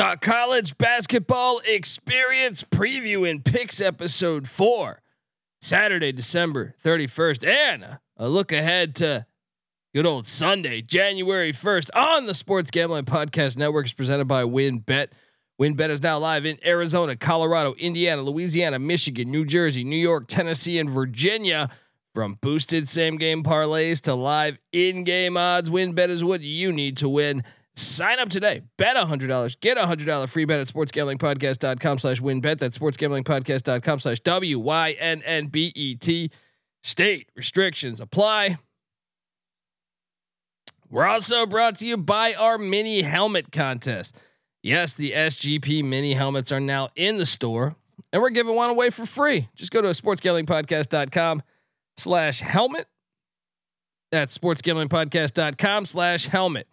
[0.00, 5.02] The college basketball experience preview and picks episode four,
[5.60, 9.26] Saturday, December 31st, and a look ahead to
[9.94, 15.08] good old Sunday, January 1st on the Sports Gambling Podcast Network is presented by WynnBET.
[15.60, 20.78] WynnBET is now live in Arizona, Colorado, Indiana, Louisiana, Michigan, New Jersey, New York, Tennessee,
[20.78, 21.68] and Virginia.
[22.14, 26.96] From boosted same game parlays to live in game odds, WynnBET is what you need
[26.96, 27.44] to win.
[27.80, 28.62] Sign up today.
[28.76, 29.60] Bet $100.
[29.60, 32.58] Get a $100 free bet at sportsgamblingpodcast.com slash wynnbet.
[32.58, 34.70] That's sportsgamblingpodcast.com slash W-Y-N-N-B-E-T.
[36.82, 38.58] State restrictions apply.
[40.90, 44.18] We're also brought to you by our mini helmet contest.
[44.62, 47.76] Yes, the SGP mini helmets are now in the store,
[48.12, 49.48] and we're giving one away for free.
[49.54, 51.42] Just go to sportsgamblingpodcast.com
[51.96, 52.86] slash helmet.
[54.10, 56.66] That's sportsgamblingpodcast.com slash helmet.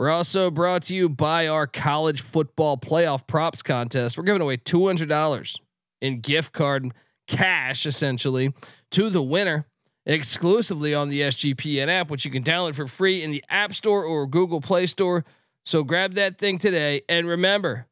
[0.00, 4.16] We're also brought to you by our college football playoff props contest.
[4.16, 5.60] We're giving away $200
[6.00, 6.92] in gift card
[7.28, 8.54] cash, essentially,
[8.92, 9.66] to the winner
[10.06, 14.02] exclusively on the SGPN app, which you can download for free in the App Store
[14.02, 15.26] or Google Play Store.
[15.66, 17.86] So grab that thing today and remember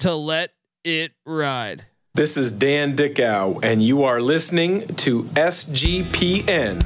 [0.00, 0.52] to let
[0.84, 1.86] it ride.
[2.12, 6.84] This is Dan Dickow, and you are listening to SGPN.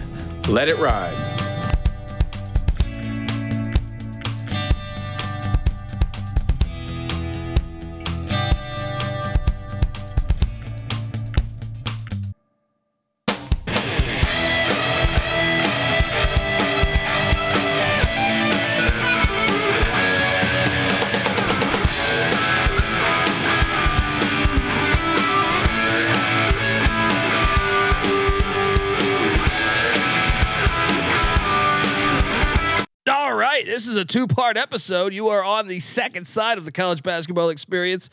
[0.48, 1.47] Let it ride.
[33.98, 35.12] A two-part episode.
[35.12, 38.08] You are on the second side of the college basketball experience.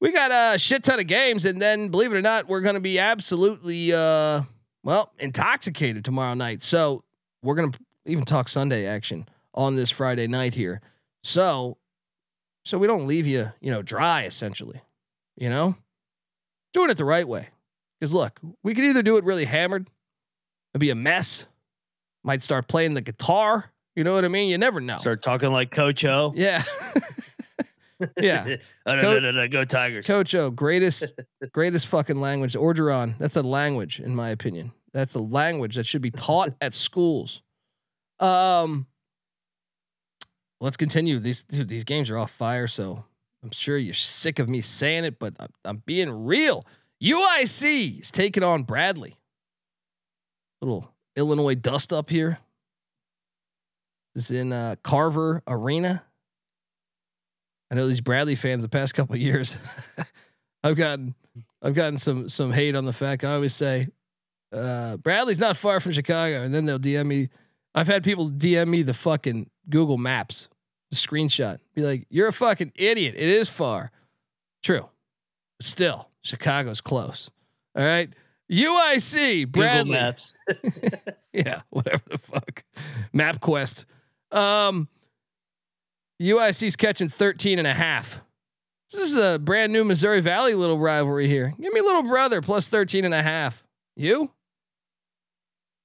[0.00, 2.74] We got a shit ton of games, and then believe it or not, we're going
[2.74, 4.42] to be absolutely uh,
[4.82, 6.62] well intoxicated tomorrow night.
[6.62, 7.04] So
[7.42, 10.80] we're going to even talk Sunday action on this Friday night here.
[11.22, 11.76] So,
[12.64, 14.24] so we don't leave you, you know, dry.
[14.24, 14.80] Essentially,
[15.36, 15.76] you know,
[16.72, 17.50] doing it the right way.
[18.00, 19.88] Because look, we could either do it really hammered
[20.74, 21.46] it'd be a mess
[22.24, 23.70] might start playing the guitar.
[23.96, 24.48] You know what I mean?
[24.48, 24.96] You never know.
[24.98, 26.32] Start talking like Coach O.
[26.36, 26.62] Yeah.
[28.20, 28.56] yeah.
[28.86, 30.06] oh, no, Co- no, no, no, go Tigers.
[30.06, 31.12] Coach O, greatest,
[31.52, 32.54] greatest fucking language.
[32.54, 33.16] Orgeron.
[33.18, 34.72] That's a language, in my opinion.
[34.92, 37.42] That's a language that should be taught at schools.
[38.20, 38.86] Um,
[40.60, 41.18] let's continue.
[41.18, 43.04] These dude, these games are off fire, so
[43.42, 46.64] I'm sure you're sick of me saying it, but I'm, I'm being real.
[47.02, 49.16] UIC is taking on Bradley.
[50.62, 52.38] Little Illinois dust up here.
[54.14, 56.04] Is in uh, Carver Arena.
[57.70, 59.56] I know these Bradley fans the past couple of years.
[60.62, 61.14] I've gotten
[61.60, 63.88] I've gotten some some hate on the fact I always say
[64.52, 67.28] uh, Bradley's not far from Chicago, and then they'll DM me.
[67.74, 70.48] I've had people DM me the fucking Google Maps,
[70.90, 73.14] the screenshot, be like, "You're a fucking idiot.
[73.16, 73.90] It is far."
[74.62, 74.88] True,
[75.58, 77.30] but still, Chicago's close.
[77.76, 78.10] All right.
[78.52, 79.84] UIC, Bradley.
[79.84, 80.38] Google Maps.
[81.32, 82.62] yeah, whatever the fuck.
[83.14, 83.86] MapQuest.
[84.34, 84.88] Um,
[86.20, 88.20] UIC's catching 13 and a half.
[88.92, 91.54] This is a brand new Missouri Valley little rivalry here.
[91.60, 93.64] Give me little brother plus 13 and a half.
[93.96, 94.30] You?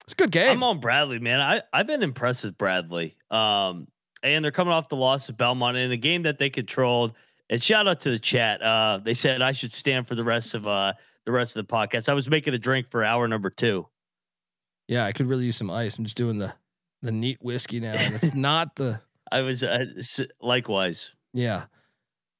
[0.03, 0.51] It's a good game.
[0.51, 1.39] I'm on Bradley, man.
[1.39, 3.15] I I've been impressed with Bradley.
[3.31, 3.87] Um,
[4.23, 7.13] and they're coming off the loss of Belmont in a game that they controlled.
[7.49, 8.61] And shout out to the chat.
[8.61, 10.93] Uh, they said I should stand for the rest of uh
[11.25, 12.09] the rest of the podcast.
[12.09, 13.87] I was making a drink for hour number two.
[14.87, 15.97] yeah, I could really use some ice.
[15.97, 16.53] I'm just doing the
[17.01, 17.93] the neat whiskey now.
[17.93, 19.01] And it's not the
[19.31, 19.85] I was uh,
[20.41, 21.11] likewise.
[21.33, 21.65] yeah.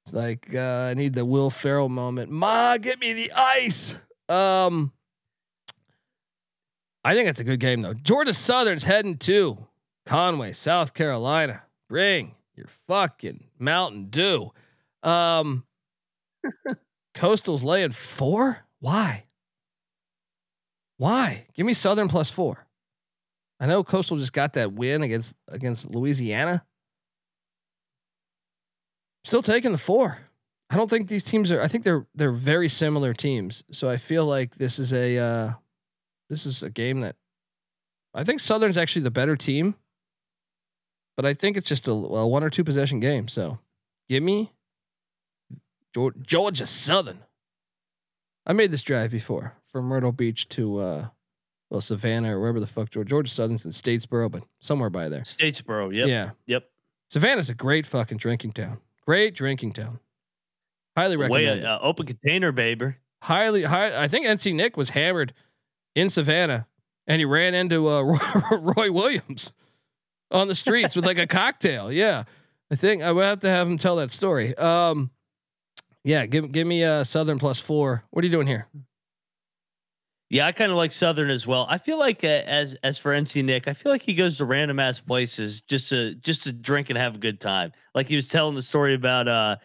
[0.04, 2.30] It's like uh, I need the Will Ferrell moment.
[2.30, 3.96] Ma, get me the ice.
[4.30, 4.92] Um,
[7.04, 7.92] I think it's a good game though.
[7.92, 9.66] Georgia Southern's heading to
[10.06, 11.64] Conway, South Carolina.
[11.88, 14.52] Bring your fucking Mountain Dew.
[15.02, 15.64] Um,
[17.14, 18.64] Coastal's laying four.
[18.80, 19.24] Why?
[20.96, 21.46] Why?
[21.54, 22.66] Give me Southern plus four.
[23.60, 26.64] I know Coastal just got that win against against Louisiana.
[29.24, 30.18] Still taking the four.
[30.70, 31.60] I don't think these teams are.
[31.60, 33.62] I think they're they're very similar teams.
[33.70, 35.52] So I feel like this is a uh,
[36.30, 37.16] this is a game that
[38.14, 39.74] I think Southern's actually the better team,
[41.16, 43.28] but I think it's just a, a one or two possession game.
[43.28, 43.58] So
[44.08, 44.52] give me
[45.92, 47.24] Georgia Southern.
[48.46, 51.08] I made this drive before from Myrtle Beach to uh,
[51.70, 55.22] well Savannah or wherever the fuck Georgia, Georgia Southern's in Statesboro, but somewhere by there.
[55.22, 55.94] Statesboro.
[55.94, 56.08] Yep.
[56.08, 56.30] Yeah.
[56.46, 56.64] Yep.
[57.10, 58.78] Savannah's a great fucking drinking town.
[59.06, 60.00] Great drinking town.
[60.96, 61.62] Highly recommend.
[61.62, 62.94] Way, uh, open container, baby.
[63.22, 64.02] Highly, high.
[64.02, 65.32] I think NC Nick was hammered
[65.94, 66.66] in Savannah,
[67.06, 68.02] and he ran into uh,
[68.52, 69.52] Roy Williams
[70.30, 71.92] on the streets with like a cocktail.
[71.92, 72.24] Yeah,
[72.70, 74.56] I think I would have to have him tell that story.
[74.56, 75.10] Um,
[76.04, 78.04] yeah, give give me a Southern plus four.
[78.10, 78.66] What are you doing here?
[80.30, 81.66] Yeah, I kind of like Southern as well.
[81.68, 84.44] I feel like uh, as as for NC Nick, I feel like he goes to
[84.44, 87.72] random ass places just to just to drink and have a good time.
[87.96, 89.56] Like he was telling the story about uh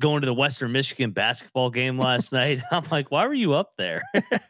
[0.00, 2.60] going to the Western Michigan basketball game last night.
[2.72, 4.02] I'm like, why were you up there?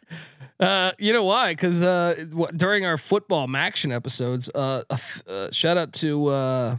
[0.61, 1.53] uh, you know why?
[1.53, 6.77] Because uh, w- during our football action episodes, uh, uh, shout out to uh,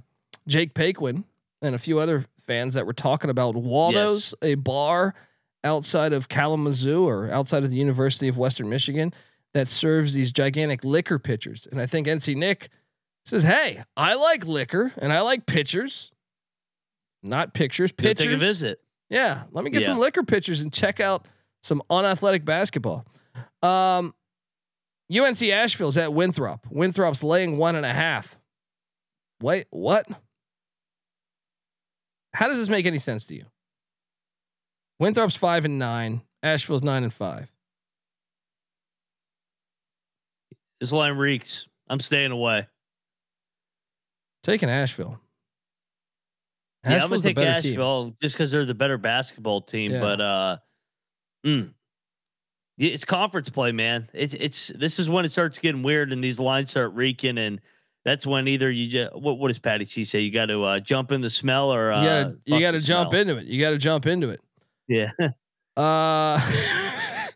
[0.48, 1.26] Jake Paquin
[1.62, 4.52] and a few other fans that were talking about Waldo's, yes.
[4.54, 5.14] a bar
[5.64, 9.14] outside of Kalamazoo or outside of the University of Western Michigan
[9.54, 11.68] that serves these gigantic liquor pitchers.
[11.72, 12.70] And I think NC Nick
[13.26, 16.12] says, "Hey, I like liquor and I like pitchers,
[17.22, 17.92] not pictures.
[17.92, 18.26] Pitchers.
[18.26, 18.82] Take a visit.
[19.10, 19.88] Yeah, let me get yeah.
[19.88, 21.28] some liquor pitchers and check out
[21.62, 23.06] some unathletic basketball."
[23.62, 24.16] Um,
[25.12, 26.66] UNC Asheville's at Winthrop.
[26.70, 28.40] Winthrop's laying one and a half.
[29.42, 30.08] Wait, what?
[32.34, 33.46] How does this make any sense to you?
[35.02, 36.22] Winthrop's five and nine.
[36.44, 37.52] Asheville's nine and five.
[40.80, 41.68] This line reeks.
[41.90, 42.68] I'm staying away.
[44.44, 45.20] Taking Asheville.
[46.86, 48.18] Asheville's yeah, I'm gonna take Asheville team.
[48.22, 49.94] just because they're the better basketball team.
[49.94, 50.02] Yeah.
[50.02, 50.58] But uh,
[51.48, 51.72] mm,
[52.78, 54.08] it's conference play, man.
[54.14, 57.60] It's it's this is when it starts getting weird and these lines start reeking, and
[58.06, 60.20] that's when either you just what what does Patty C say?
[60.20, 63.38] You got to uh, jump in the smell or uh, you got to jump into
[63.38, 63.46] it.
[63.46, 64.42] You got to jump into it.
[64.92, 65.12] Yeah.
[65.78, 66.38] Uh,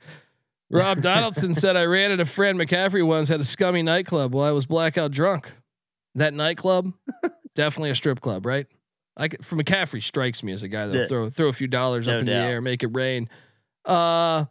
[0.69, 4.51] Rob Donaldson said I ran into Fran McCaffery once at a scummy nightclub while I
[4.51, 5.53] was blackout drunk.
[6.15, 6.93] That nightclub,
[7.55, 8.67] definitely a strip club, right?
[9.17, 11.07] I could, for McCaffery strikes me as a guy that'll yeah.
[11.07, 12.41] throw throw a few dollars no up in doubt.
[12.41, 13.29] the air, make it rain.
[13.85, 14.45] Uh,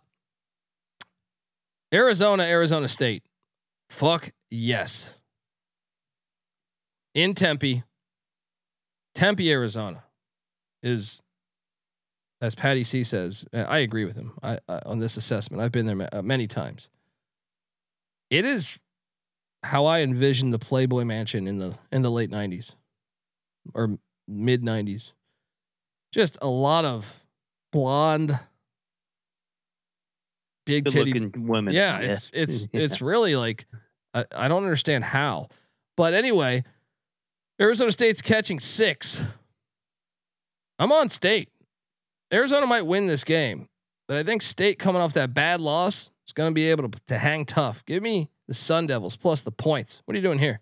[1.92, 3.22] Arizona, Arizona State.
[3.90, 5.18] Fuck yes.
[7.14, 7.84] In Tempe,
[9.14, 10.04] Tempe, Arizona
[10.82, 11.22] is
[12.44, 15.62] as Patty C says, I agree with him I, I, on this assessment.
[15.62, 16.90] I've been there ma- uh, many times.
[18.28, 18.78] It is
[19.62, 22.74] how I envisioned the Playboy Mansion in the in the late '90s
[23.72, 23.98] or
[24.28, 25.14] mid '90s.
[26.12, 27.24] Just a lot of
[27.72, 28.38] blonde,
[30.66, 31.72] big titty women.
[31.72, 32.10] Yeah, yeah.
[32.10, 32.82] it's it's yeah.
[32.82, 33.64] it's really like
[34.12, 35.48] I, I don't understand how,
[35.96, 36.62] but anyway,
[37.58, 39.22] Arizona State's catching six.
[40.78, 41.48] I'm on state.
[42.34, 43.68] Arizona might win this game,
[44.08, 47.00] but I think State coming off that bad loss is going to be able to,
[47.06, 47.84] to hang tough.
[47.86, 50.02] Give me the Sun Devils plus the points.
[50.04, 50.60] What are you doing here?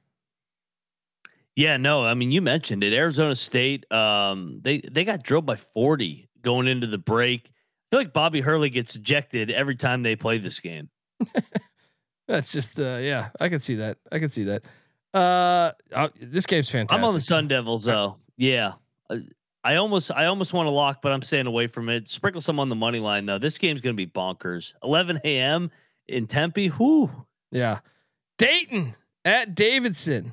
[1.57, 2.93] Yeah, no, I mean you mentioned it.
[2.93, 7.51] Arizona State, um, they they got drilled by 40 going into the break.
[7.51, 7.53] I
[7.91, 10.91] feel like Bobby Hurley gets ejected every time they play this game.
[12.29, 13.99] That's just uh, yeah, I can see that.
[14.11, 14.63] I can see that.
[15.13, 16.99] Uh, uh this game's fantastic.
[16.99, 18.17] I'm on the Sun Devils though.
[18.37, 18.73] Yeah.
[19.65, 22.11] I almost I almost want to lock, but I'm staying away from it.
[22.11, 23.39] Sprinkle some on the money line though.
[23.39, 24.75] This game's gonna be bonkers.
[24.83, 25.71] 11 a.m.
[26.09, 26.69] in Tempe.
[26.69, 27.11] Whoo.
[27.51, 27.79] Yeah.
[28.39, 30.33] Dayton at Davidson.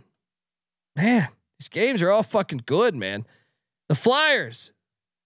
[0.96, 1.28] Man,
[1.60, 3.26] these games are all fucking good, man.
[3.88, 4.72] The Flyers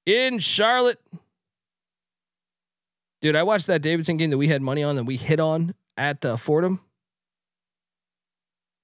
[0.06, 1.00] in Charlotte.
[3.22, 5.76] Dude, I watched that Davidson game that we had money on that we hit on
[5.96, 6.82] at uh, Fordham.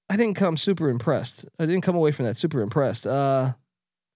[0.08, 1.44] I didn't come super impressed.
[1.58, 3.06] I didn't come away from that super impressed.
[3.06, 3.52] Uh,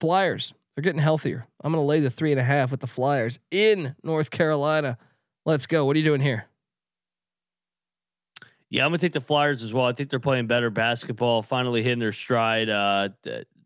[0.00, 1.46] Flyers they're getting healthier.
[1.62, 4.98] I'm going to lay the three and a half with the Flyers in North Carolina.
[5.46, 5.84] Let's go.
[5.84, 6.46] What are you doing here?
[8.70, 9.84] Yeah, I'm gonna take the Flyers as well.
[9.84, 13.10] I think they're playing better basketball, finally hitting their stride, uh,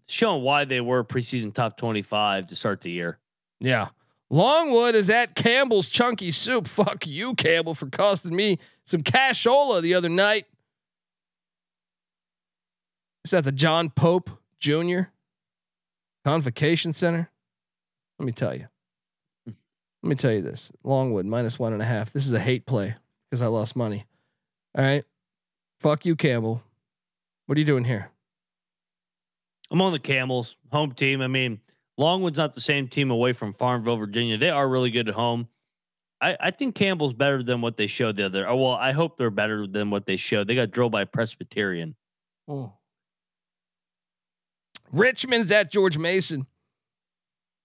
[0.07, 3.19] showing why they were preseason top 25 to start the year.
[3.59, 3.89] Yeah.
[4.29, 6.67] Longwood is at Campbell's Chunky Soup.
[6.69, 10.45] Fuck you, Campbell, for costing me some cashola the other night.
[13.25, 15.05] Is that the John Pope Jr.?
[16.29, 17.31] Convocation Center.
[18.19, 18.69] Let me tell you.
[19.47, 19.57] Let
[20.03, 20.71] me tell you this.
[20.85, 22.13] Longwood minus one and a half.
[22.13, 22.95] This is a hate play
[23.31, 24.05] because I lost money.
[24.77, 25.05] All right.
[25.81, 26.63] Fuck you, Campbell.
[27.47, 28.11] What are you doing here?
[29.71, 31.23] I'm on the Camels, home team.
[31.23, 31.61] I mean,
[31.97, 34.37] Longwood's not the same team away from Farmville, Virginia.
[34.37, 35.49] They are really good at home.
[36.21, 38.47] I, I think Campbell's better than what they showed the other.
[38.47, 40.47] Oh, well, I hope they're better than what they showed.
[40.47, 41.95] They got drilled by Presbyterian.
[42.47, 42.75] Oh.
[44.93, 46.47] Richmond's at George Mason.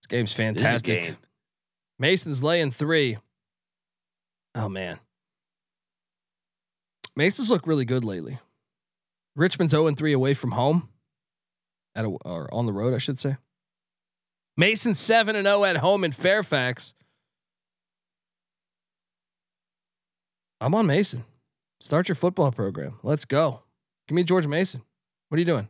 [0.02, 1.04] This game's fantastic.
[1.04, 1.18] Game.
[2.00, 3.18] Mason's laying three.
[4.56, 5.00] Oh man.
[7.16, 8.40] Mason's look really good lately.
[9.36, 10.90] Richmond's 0 and 3 away from home.
[11.96, 13.38] At a, or on the road, I should say.
[14.58, 16.94] Mason seven and zero oh at home in Fairfax.
[20.62, 21.24] I'm on Mason.
[21.80, 23.00] Start your football program.
[23.04, 23.64] Let's go.
[24.08, 24.82] Give me George Mason.
[25.30, 25.68] What are you doing?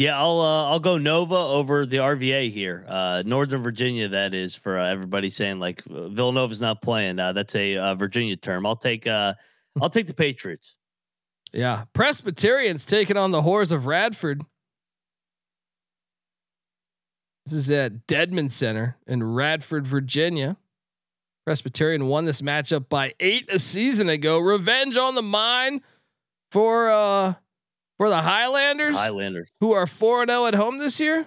[0.00, 2.86] Yeah, I'll uh, I'll go Nova over the RVA here.
[2.88, 7.18] Uh, Northern Virginia, that is for uh, everybody saying like uh, Villanova's not playing.
[7.18, 8.64] Uh, that's a uh, Virginia term.
[8.64, 9.34] I'll take uh,
[9.78, 10.74] I'll take the Patriots.
[11.52, 14.40] Yeah, Presbyterians taking on the Whores of Radford.
[17.44, 20.56] This is at Dedmon Center in Radford, Virginia.
[21.44, 24.38] Presbyterian won this matchup by eight a season ago.
[24.38, 25.82] Revenge on the mind
[26.50, 27.34] for uh
[28.00, 28.96] for the Highlanders.
[28.96, 31.26] Highlanders who are four and zero oh at home this year.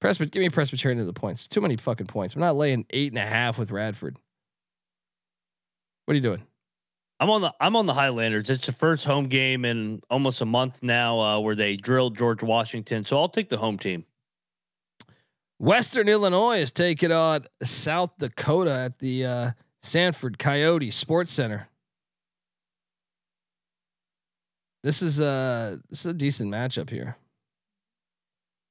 [0.00, 1.48] Presbyterian, give me Presbyterian to the points.
[1.48, 2.36] Too many fucking points.
[2.36, 4.16] I'm not laying eight and a half with Radford.
[6.04, 6.42] What are you doing?
[7.18, 8.48] I'm on the I'm on the Highlanders.
[8.48, 12.44] It's the first home game in almost a month now uh, where they drilled George
[12.44, 13.04] Washington.
[13.04, 14.04] So I'll take the home team.
[15.58, 19.50] Western Illinois is taking on South Dakota at the uh,
[19.82, 21.69] Sanford Coyote Sports Center.
[24.82, 27.16] This is a this is a decent matchup here.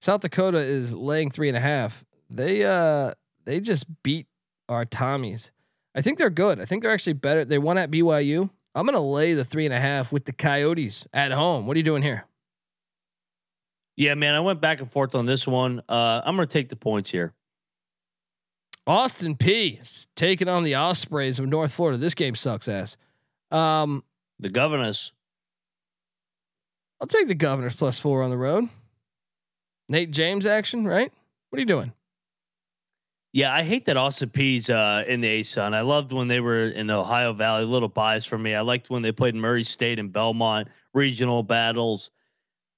[0.02, 2.04] South Dakota is laying three and a half.
[2.30, 3.14] They uh
[3.46, 4.28] they just beat
[4.68, 5.52] our Tommies.
[5.96, 6.60] I think they're good.
[6.60, 7.46] I think they're actually better.
[7.46, 8.50] They won at BYU.
[8.76, 11.68] I'm gonna lay the three and a half with the Coyotes at home.
[11.68, 12.26] What are you doing here?
[14.00, 15.82] Yeah, man, I went back and forth on this one.
[15.90, 17.34] Uh, I'm going to take the points here.
[18.88, 21.98] Austin Peay taking on the Ospreys of North Florida.
[21.98, 22.96] This game sucks ass.
[23.52, 24.06] Um,
[24.40, 25.12] the Governors.
[27.02, 28.66] I'll take the Governors plus four on the road.
[29.88, 31.12] Nate James action, right?
[31.50, 31.94] What are you doing?
[33.32, 35.76] Yeah, I hate that Austin Peay's uh, in the ASUN.
[35.76, 37.64] I loved when they were in the Ohio Valley.
[37.64, 38.56] A little bias for me.
[38.56, 42.10] I liked when they played in Murray State and Belmont regional battles.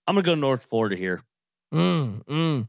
[0.07, 1.21] I'm gonna go North Florida here.
[1.73, 2.67] Mm, mm.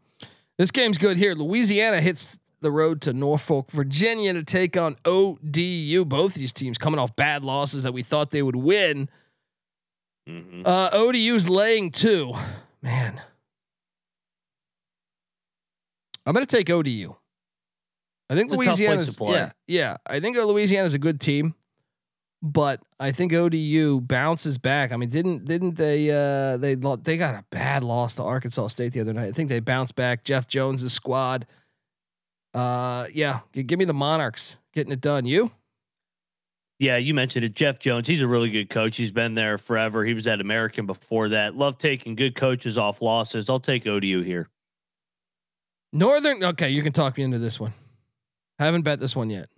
[0.58, 1.34] This game's good here.
[1.34, 6.04] Louisiana hits the road to Norfolk, Virginia to take on ODU.
[6.04, 9.08] Both these teams coming off bad losses that we thought they would win.
[10.28, 10.62] Mm-hmm.
[10.64, 12.32] Uh, ODU's laying two.
[12.80, 13.20] Man,
[16.26, 17.14] I'm gonna take ODU.
[18.30, 19.96] I think Louisiana's yeah, yeah.
[20.06, 21.54] I think Louisiana's a good team
[22.42, 24.90] but I think ODU bounces back.
[24.92, 28.92] I mean, didn't didn't they uh they they got a bad loss to Arkansas State
[28.92, 29.28] the other night.
[29.28, 30.24] I think they bounced back.
[30.24, 31.46] Jeff Jones's squad.
[32.52, 35.24] Uh yeah, give me the Monarchs getting it done.
[35.24, 35.52] You?
[36.82, 37.54] Yeah, you mentioned it.
[37.54, 38.96] Jeff Jones, he's a really good coach.
[38.96, 40.04] He's been there forever.
[40.04, 41.54] He was at American before that.
[41.54, 43.48] Love taking good coaches off losses.
[43.48, 44.48] I'll take ODU here.
[45.92, 47.72] Northern, okay, you can talk me into this one.
[48.58, 49.48] I haven't bet this one yet.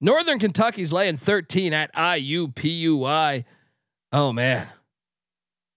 [0.00, 3.44] Northern Kentucky's laying 13 at IUPUI.
[4.10, 4.66] Oh man.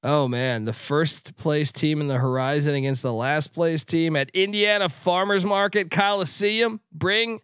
[0.01, 4.31] Oh man, the first place team in the horizon against the last place team at
[4.31, 6.81] Indiana Farmers Market Coliseum.
[6.91, 7.41] Bring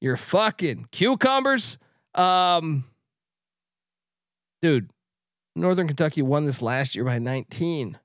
[0.00, 1.76] your fucking cucumbers.
[2.14, 2.84] Um
[4.62, 4.90] dude,
[5.56, 7.98] Northern Kentucky won this last year by 19.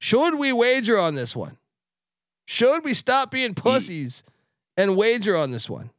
[0.00, 1.58] Should we wager on this one?
[2.46, 4.22] Should we stop being pussies
[4.76, 5.90] and wager on this one?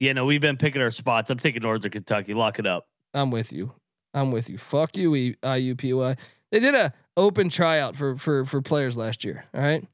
[0.00, 1.30] Yeah, no, we've been picking our spots.
[1.30, 2.34] I'm taking Northern Kentucky.
[2.34, 2.86] Lock it up.
[3.12, 3.72] I'm with you.
[4.12, 4.58] I'm with you.
[4.58, 6.18] Fuck you, IUPUI.
[6.50, 9.44] They did a open tryout for for for players last year.
[9.54, 9.84] All right.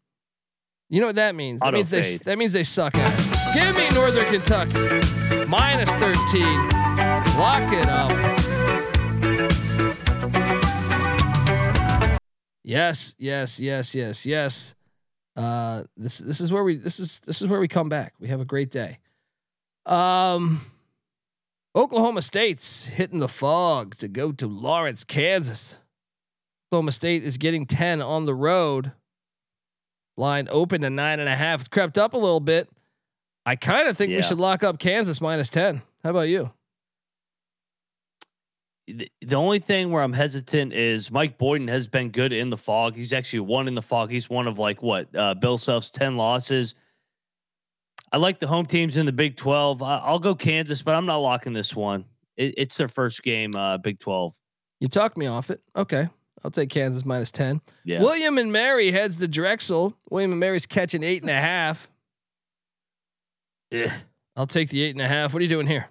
[0.93, 1.61] You know what that means?
[1.61, 3.27] That means they that means they suck at it.
[3.55, 6.43] Give me Northern Kentucky minus 13.
[7.39, 8.11] Lock it up.
[12.65, 14.75] Yes, yes, yes, yes, yes.
[15.37, 18.15] Uh, this this is where we this is this is where we come back.
[18.19, 18.99] We have a great day.
[19.87, 20.61] Um,
[21.77, 25.79] Oklahoma State's hitting the Phog to go to Lawrence, Kansas.
[26.69, 28.91] Oklahoma State is getting 10 on the road.
[30.21, 31.61] Line open to nine and a half.
[31.61, 32.69] It's crept up a little bit.
[33.47, 34.19] I kind of think yeah.
[34.19, 35.83] we should lock up Kansas minus 10.
[36.05, 36.53] How about you?
[38.87, 42.97] The only thing where I'm hesitant is Mike Boynton has been good in the Phog.
[42.97, 44.11] He's actually won in the Phog.
[44.11, 46.75] He's one of like what uh, Bill Self's 10 losses.
[48.13, 49.83] I like the home teams in the Big 12.
[49.83, 52.05] I, will go Kansas, but I'm not locking this one.
[52.37, 54.35] It, it's their first game, uh, Big 12.
[54.81, 55.61] You talked me off it.
[55.77, 56.09] Okay.
[56.45, 57.61] I'll take Kansas minus 10.
[57.85, 58.01] Yeah.
[58.01, 59.95] William and Mary heads to Drexel.
[60.09, 61.91] William and Mary's catching eight and a half.
[63.71, 63.93] Yeah.
[64.37, 65.33] I'll take the eight and a half.
[65.33, 65.89] What are you doing here?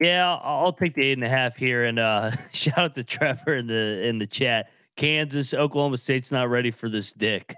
[0.00, 1.84] Yeah, I'll, I'll take the eight and a half here.
[1.84, 4.70] And uh, shout out to Trevor in the in the chat.
[4.96, 7.54] Kansas, Oklahoma State's not ready for this dick.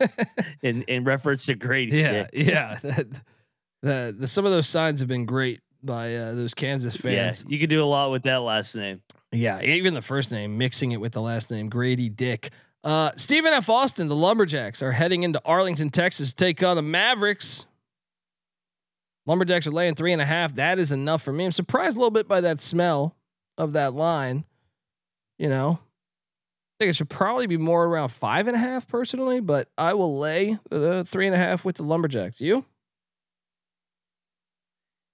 [0.62, 1.98] in in reference to Grady.
[1.98, 2.30] Yeah, dick.
[2.32, 2.78] yeah.
[3.82, 7.42] the, the some of those signs have been great by uh, those Kansas fans.
[7.42, 9.00] Yeah, you could do a lot with that last name.
[9.32, 12.50] Yeah, even the first name, mixing it with the last name, Grady Dick.
[12.82, 13.68] Uh, Stephen F.
[13.68, 17.66] Austin, the Lumberjacks are heading into Arlington, Texas, to take on the Mavericks.
[19.26, 20.54] Lumberjacks are laying three and a half.
[20.54, 21.44] That is enough for me.
[21.44, 23.14] I'm surprised a little bit by that smell
[23.58, 24.44] of that line.
[25.38, 29.40] You know, I think it should probably be more around five and a half personally,
[29.40, 32.40] but I will lay the three and a half with the Lumberjacks.
[32.40, 32.64] You?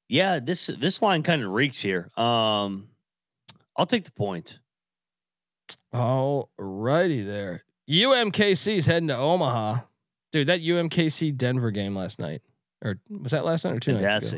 [0.09, 2.11] Yeah, this this line kind of reeks here.
[2.17, 2.89] Um,
[3.77, 4.59] I'll take the point.
[5.93, 7.65] All righty there.
[7.89, 9.81] UMKC is heading to Omaha.
[10.33, 12.43] Dude, that UMKC Denver game last night.
[12.85, 14.33] Or was that last night or two Fantastic.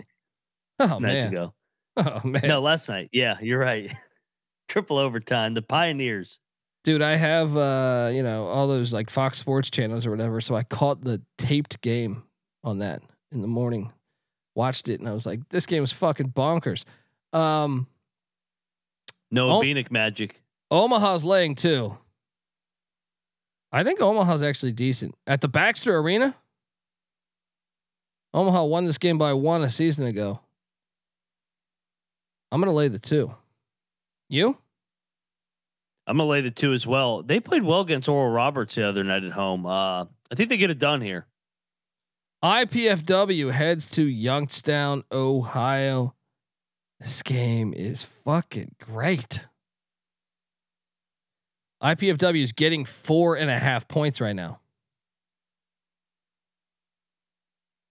[0.78, 0.94] nights ago?
[0.94, 1.26] Oh Nights man.
[1.32, 1.54] ago.
[1.96, 2.42] Oh man.
[2.44, 3.08] No, last night.
[3.12, 3.90] Yeah, you're right.
[4.68, 5.54] Triple overtime.
[5.54, 6.38] The Pioneers.
[6.84, 10.40] Dude, I have uh, you know, all those like Fox Sports channels or whatever.
[10.40, 12.24] So I caught the taped game
[12.62, 13.02] on that
[13.32, 13.92] in the morning.
[14.54, 16.84] Watched it and I was like, this game is fucking bonkers.
[17.32, 17.86] Um
[19.36, 19.60] No Oh.
[19.62, 20.42] Beanick magic.
[20.70, 21.96] Omaha's laying two.
[23.70, 25.14] I think Omaha's actually decent.
[25.26, 26.34] At the Baxter Arena,
[28.34, 30.40] Omaha won this game by one a season ago.
[32.50, 33.34] I'm going to lay the two.
[34.28, 34.58] You?
[36.08, 37.22] I'm gonna lay the two as well.
[37.22, 39.66] They played well against Oral Roberts the other night at home.
[39.66, 41.26] Uh, I think they get it done here.
[42.44, 46.14] IPFW heads to Youngstown, Ohio.
[47.00, 49.44] This game is fucking great.
[51.82, 54.60] IPFW is getting four and a half points right now.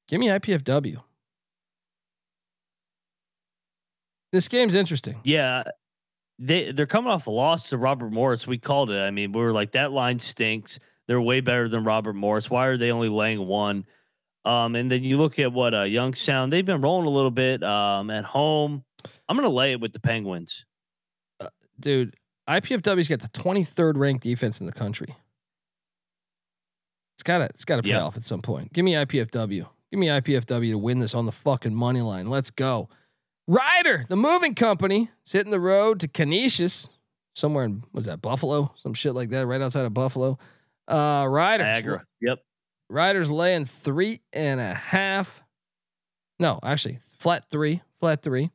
[0.07, 1.01] Give me IPFW.
[4.31, 5.21] This game's interesting.
[5.24, 5.63] Yeah,
[6.39, 8.45] they they're coming off a loss to Robert Morris.
[8.45, 9.00] We called it.
[9.00, 10.79] I mean, we were like that line stinks.
[11.07, 12.50] They're way better than Robert Morris.
[12.50, 13.85] Why are they only laying one?
[14.43, 16.50] Um, and then you look at what uh, Youngstown.
[16.50, 18.83] They've been rolling a little bit um, at home.
[19.27, 20.65] I'm gonna lay it with the Penguins.
[21.79, 22.15] Dude,
[22.50, 25.15] IPFW's got the 23rd ranked defense in the country.
[27.15, 28.03] It's gotta it's gotta pay Yeah.
[28.03, 28.74] off at some point.
[28.74, 29.67] Give me IPFW.
[29.91, 32.29] Give me IPFW to win this on the fucking money line.
[32.29, 32.89] Let's go.
[33.48, 36.89] Ryder, the moving company, is hitting the road to Canisius,
[37.35, 40.37] somewhere in was that Buffalo, some shit like that, right outside of Buffalo.
[40.87, 42.05] Uh, Ryder's Niagara.
[42.22, 42.39] Yep.
[42.89, 45.44] Riders laying three and a half.
[46.39, 48.51] No, actually, flat three, flat three.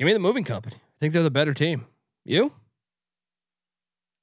[0.00, 0.76] Give me the moving company.
[0.76, 1.84] I think they're the better team.
[2.24, 2.50] You?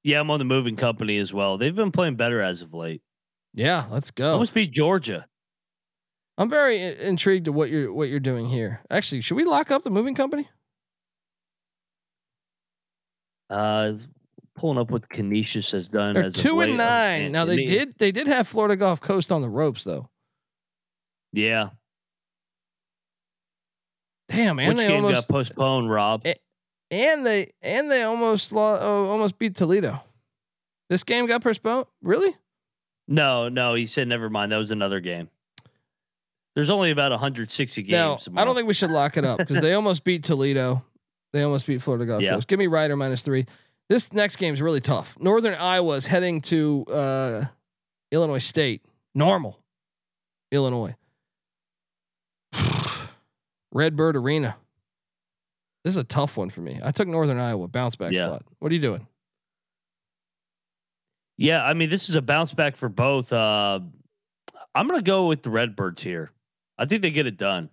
[0.04, 1.60] Yeah, I'm on the moving company as well.
[1.60, 3.04] They've been playing better as of late.
[3.54, 4.32] Yeah, let's go.
[4.34, 5.28] Almost be Georgia.
[6.40, 8.82] I'm very i- intrigued to what you're what you're doing here.
[8.90, 10.50] Actually, should we lock up the moving company?
[13.52, 13.94] Uh,
[14.56, 16.16] pulling up what Canisius has done.
[16.16, 17.32] They're as two and Um, nine.
[17.32, 20.10] now they did they did have Florida Gulf Coast on the ropes though.
[21.34, 21.70] Yeah.
[24.30, 26.26] Damn, and Which they game almost got postponed, Rob?
[26.92, 30.02] And they and they almost lo- oh, almost beat Toledo.
[30.90, 31.86] This game got postponed.
[32.02, 32.36] Really?
[33.08, 34.52] No, no, he said never mind.
[34.52, 35.30] That was another game.
[36.56, 37.92] There's only about 160 games.
[37.92, 40.84] No, I don't think we should lock it up because they almost beat Toledo.
[41.32, 42.34] They almost beat Florida Gulf Yeah.
[42.34, 42.48] Coast.
[42.48, 43.46] Give me Ryder minus three.
[43.90, 45.18] This next game is really tough.
[45.20, 47.46] Northern Iowa is heading to uh,
[48.12, 48.82] Illinois State.
[49.14, 49.60] Normal,
[50.52, 50.96] Illinois.
[53.72, 54.56] Redbird Arena.
[55.84, 56.80] This is a tough one for me.
[56.84, 58.28] I took Northern Iowa bounce back Yeah.
[58.28, 58.44] spot.
[58.60, 59.08] What are you doing?
[61.38, 63.32] Yeah, I mean, this is a bounce back for both.
[63.32, 63.80] Uh,
[64.74, 66.32] I'm going to go with the Redbirds here.
[66.78, 67.70] I think they get it done.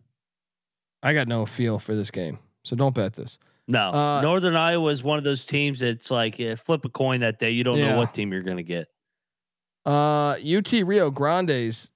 [1.02, 3.38] I got no feel for this game, so don't bet this.
[3.66, 7.20] No, Uh, Northern Iowa is one of those teams that's like uh, flip a coin
[7.20, 7.50] that day.
[7.50, 7.92] You don't Yeah.
[7.92, 8.88] know what team you're going to get.
[9.87, 11.90] Uh, UT Rio Grande's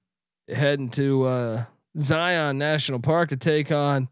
[0.49, 1.65] heading to uh,
[2.01, 4.09] Zion National Park to take on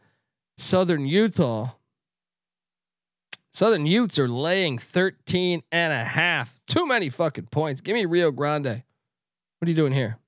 [0.57, 1.73] Southern Utah.
[3.53, 6.61] Southern Utes are laying 13 and a half.
[6.67, 7.81] Too many fucking points.
[7.81, 8.83] Give me Rio Grande.
[9.59, 10.19] What are you doing here?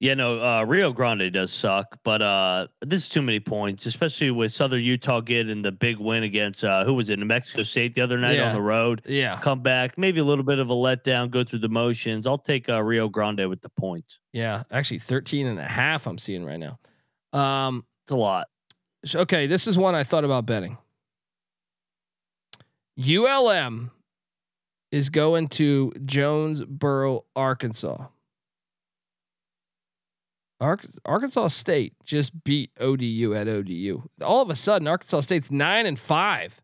[0.00, 4.30] Yeah, no, uh, Rio Grande does suck, but uh, this is too many points, especially
[4.30, 7.94] with Southern Utah getting the big win against uh, who was it, New Mexico State
[7.96, 8.48] the other night Yeah.
[8.50, 9.02] on the road.
[9.06, 9.40] Yeah.
[9.42, 12.28] Come back, maybe a little bit of a letdown, go through the motions.
[12.28, 14.20] I'll take uh, Rio Grande with the points.
[14.32, 14.62] Yeah.
[14.70, 16.78] Actually, 13 and a half I'm seeing right now.
[17.36, 18.46] Um, It's a lot.
[19.12, 20.78] okay, this is one I thought about betting.
[22.96, 23.90] ULM
[24.90, 28.06] is going to Jonesboro, Arkansas.
[30.60, 34.02] Ark- Arkansas State just beat ODU at ODU.
[34.22, 36.60] All of a sudden, Arkansas State's nine and five.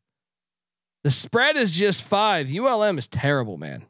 [1.04, 2.52] The spread is just five.
[2.52, 3.84] ULM is terrible, man.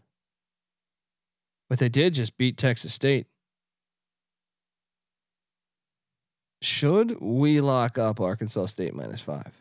[1.71, 3.27] But they did just beat Texas State.
[6.61, 9.53] Should we lock up Arkansas State minus five?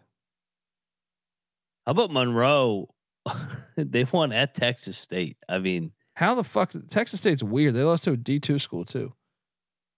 [1.85, 2.89] How about Monroe
[3.75, 5.37] they won at Texas State.
[5.47, 7.73] I mean, how the fuck Texas State's weird.
[7.73, 9.13] They lost to a D two school too.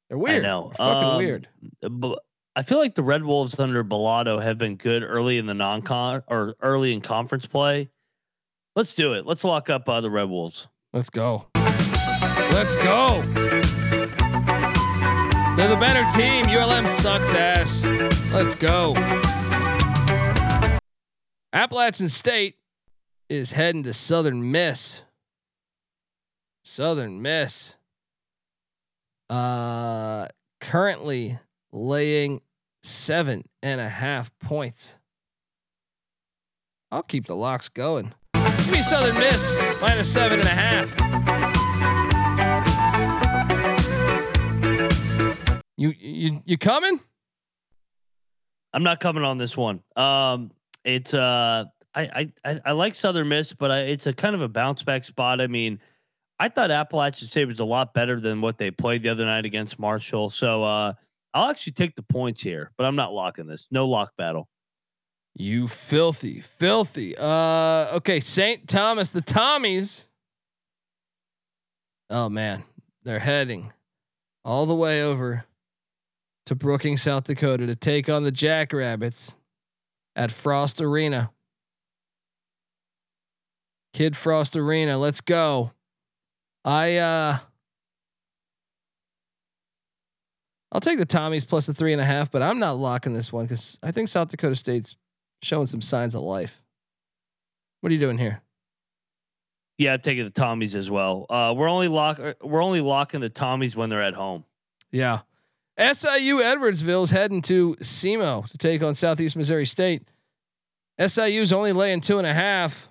[0.10, 0.46] They're weird.
[0.46, 0.72] I know.
[0.78, 1.48] They're fucking Um, weird.
[1.82, 2.20] But
[2.56, 6.24] I feel like the Red Wolves under Balado have been good early in the non-con
[6.28, 7.90] or early in conference play.
[8.76, 9.26] Let's do it.
[9.26, 10.68] Let's lock up uh, the Red Wolves.
[10.94, 11.48] Let's go.
[11.56, 13.22] Let's go.
[15.56, 16.46] They're the better team.
[16.48, 17.86] ULM sucks ass.
[18.34, 18.94] Let's go.
[21.54, 22.56] Appalachian State
[23.30, 25.04] is heading to Southern Miss.
[26.64, 27.76] Southern Miss.
[29.30, 30.28] Uh
[30.62, 31.40] currently
[31.72, 32.42] laying
[32.84, 34.98] seven and a half points.
[36.92, 38.14] I'll keep the locks going.
[38.34, 40.96] Give me Southern Miss minus seven and a half.
[45.78, 47.00] You you you coming?
[48.74, 49.82] I'm not coming on this one.
[49.96, 50.52] Um,
[50.84, 54.48] it's uh, I I I, like Southern Miss, but I, it's a kind of a
[54.48, 55.42] bounce back spot.
[55.42, 55.80] I mean,
[56.40, 59.46] I thought Appalachian State was a lot better than what they played the other night
[59.46, 60.30] against Marshall.
[60.30, 60.94] So uh,
[61.34, 63.68] I'll actually take the points here, but I'm not locking this.
[63.72, 64.50] No lock battle.
[65.38, 67.16] You filthy, filthy.
[67.18, 68.68] Uh okay, St.
[68.70, 70.08] Thomas, the Tommies.
[72.10, 72.64] Oh man,
[73.04, 73.74] they're heading
[74.46, 75.46] all the way over
[76.46, 79.36] to Brookings, South Dakota to take on the Jackrabbits
[80.16, 81.32] at Frost Arena.
[83.94, 85.72] Kid Frost Arena, let's go.
[86.66, 87.38] I uh
[90.72, 93.32] I'll take the Tommies plus the three and a half, but I'm not locking this
[93.32, 94.98] one because I think South Dakota State's
[95.42, 96.62] showing some signs of life.
[97.80, 98.42] What are you doing here?
[99.78, 101.28] Yeah, I'm taking the Tommies as well.
[101.30, 104.44] Uh, we're only lock uh, we're only locking the Tommies when they're at home.
[104.92, 105.22] Yeah.
[105.78, 110.04] SIU Edwardsville's heading to SEMO to take on Southeast Missouri State.
[111.00, 112.90] SIU's only laying two and a half.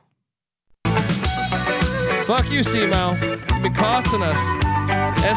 [2.27, 3.21] Fuck you, SEMO.
[3.23, 4.41] You've been costing us.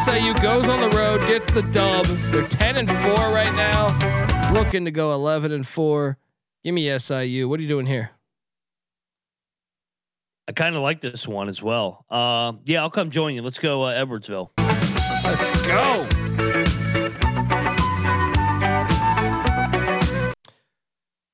[0.06, 2.06] SIU goes on the road, gets the dub.
[2.32, 4.54] They're 10 and 4 right now.
[4.54, 6.18] Looking to go 11 and 4.
[6.64, 7.50] Give me SIU.
[7.50, 8.12] What are you doing here?
[10.48, 12.06] I kind of like this one as well.
[12.10, 13.42] Uh, yeah, I'll come join you.
[13.42, 14.52] Let's go uh, Edwardsville.
[14.58, 16.87] Let's go.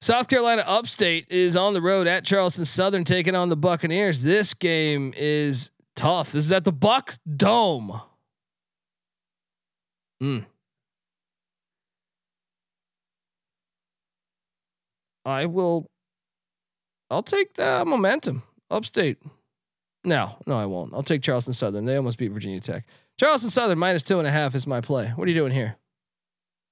[0.03, 4.21] South Carolina Upstate is on the road at Charleston Southern taking on the Buccaneers.
[4.21, 6.33] This game is tough.
[6.33, 8.01] This is at the Buc Dome.
[10.21, 10.45] Mm.
[15.23, 15.89] I will.
[17.09, 18.43] I'll take the momentum.
[18.69, 19.19] Upstate.
[20.03, 20.93] No, no, I won't.
[20.93, 21.85] I'll take Charleston Southern.
[21.85, 22.85] They almost beat Virginia Tech.
[23.17, 25.13] Charleston Southern minus two and a half is my play.
[25.15, 25.77] What are you doing here?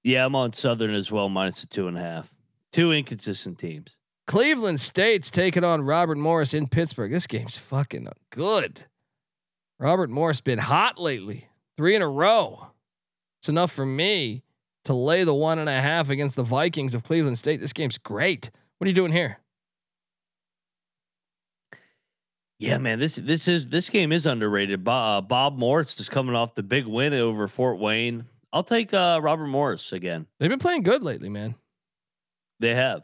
[0.03, 2.29] Yeah, I'm on Southern as well, minus the two and a half.
[2.71, 3.97] Two inconsistent teams.
[4.27, 7.11] Cleveland State's taking on Robert Morris in Pittsburgh.
[7.11, 8.83] This game's fucking good.
[9.79, 12.67] Robert Morris been hot lately, three in a row.
[13.41, 14.43] It's enough for me
[14.85, 17.59] to lay the one and a half against the Vikings of Cleveland State.
[17.59, 18.51] This game's great.
[18.77, 19.39] What are you doing here?
[22.59, 24.83] Yeah, man, this this is this game is underrated.
[24.83, 28.25] Bob, uh, Bob Morris is coming off the big win over Fort Wayne.
[28.53, 30.27] I'll take uh, Robert Morris again.
[30.37, 31.55] They've been playing good lately, man.
[32.61, 33.03] They have.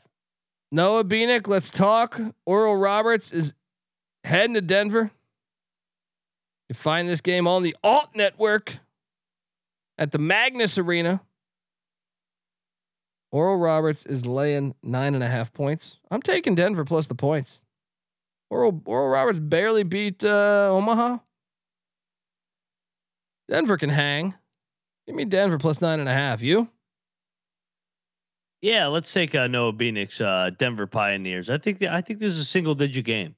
[0.72, 2.20] Noah Beanick, let's talk.
[2.46, 3.54] Oral Roberts is
[4.24, 5.10] heading to Denver.
[6.70, 8.78] You find this game on the Alt Network
[9.98, 11.22] at the Magness Arena.
[13.32, 15.98] Oral Roberts is laying nine and a half points.
[16.12, 17.62] I'm taking Denver plus the points.
[18.52, 21.18] Oral Oral Roberts barely beat uh, Omaha.
[23.50, 24.36] Denver can hang.
[25.08, 26.44] Give me Denver plus nine and a half.
[26.44, 26.70] You?
[28.62, 31.50] Yeah, let's take uh, Noah Beanick's uh, Denver Pioneers.
[31.50, 33.36] I think th- I think this is a single digit game.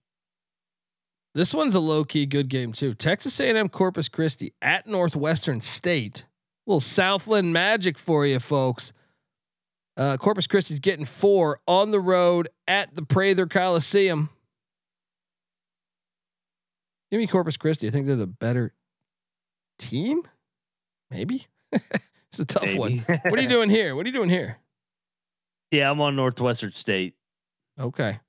[1.35, 2.93] This one's a low key good game too.
[2.93, 6.25] Texas A&M Corpus Christi at Northwestern State.
[6.65, 8.93] A little Southland magic for you folks.
[9.95, 14.29] Uh, Corpus Christi's getting four on the road at the Prather Coliseum.
[17.11, 17.87] Give me Corpus Christi.
[17.87, 18.73] I think they're the better
[19.77, 20.23] team.
[21.11, 22.99] Maybe it's a tough one.
[23.07, 23.95] What are you doing here?
[23.95, 24.57] What are you doing here?
[25.71, 27.15] Yeah, I'm on Northwestern State.
[27.79, 28.19] Okay.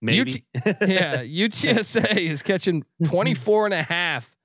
[0.00, 0.44] Maybe.
[0.64, 4.36] yeah, UTSA is catching 24 and a half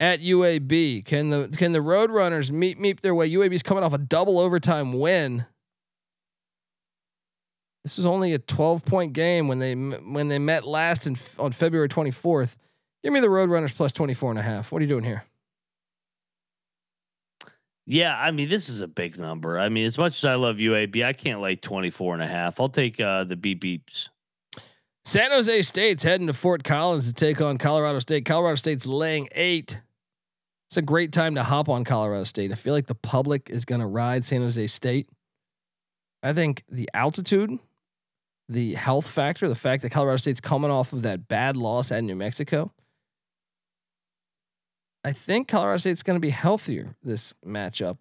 [0.00, 1.04] at UAB.
[1.04, 3.30] Can the can the Roadrunners meet meet their way?
[3.30, 5.46] UAB's coming off a double overtime win.
[7.84, 11.52] This was only a 12 point game when they when they met last in on
[11.52, 12.56] February 24th.
[13.04, 14.72] Give me the Roadrunners plus 24 and a half.
[14.72, 15.24] What are you doing here?
[17.86, 19.58] Yeah, I mean, this is a big number.
[19.58, 22.60] I mean, as much as I love UAB, I can't lay 24 and a half.
[22.60, 24.08] I'll take uh, the beep beeps.
[25.04, 28.24] San Jose State's heading to Fort Collins to take on Colorado State.
[28.24, 29.80] Colorado State's laying eight.
[30.68, 32.50] It's a great time to hop on Colorado State.
[32.50, 35.08] I feel like the public is going to ride San Jose State.
[36.24, 37.56] I think the altitude,
[38.48, 42.02] the health factor, the fact that Colorado State's coming off of that bad loss at
[42.02, 42.72] New Mexico.
[45.06, 48.00] I think Colorado State's going to be healthier this matchup.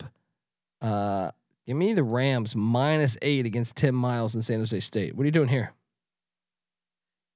[0.81, 1.29] Uh,
[1.67, 5.15] give me the Rams minus eight against Tim Miles and San Jose State.
[5.15, 5.71] What are you doing here?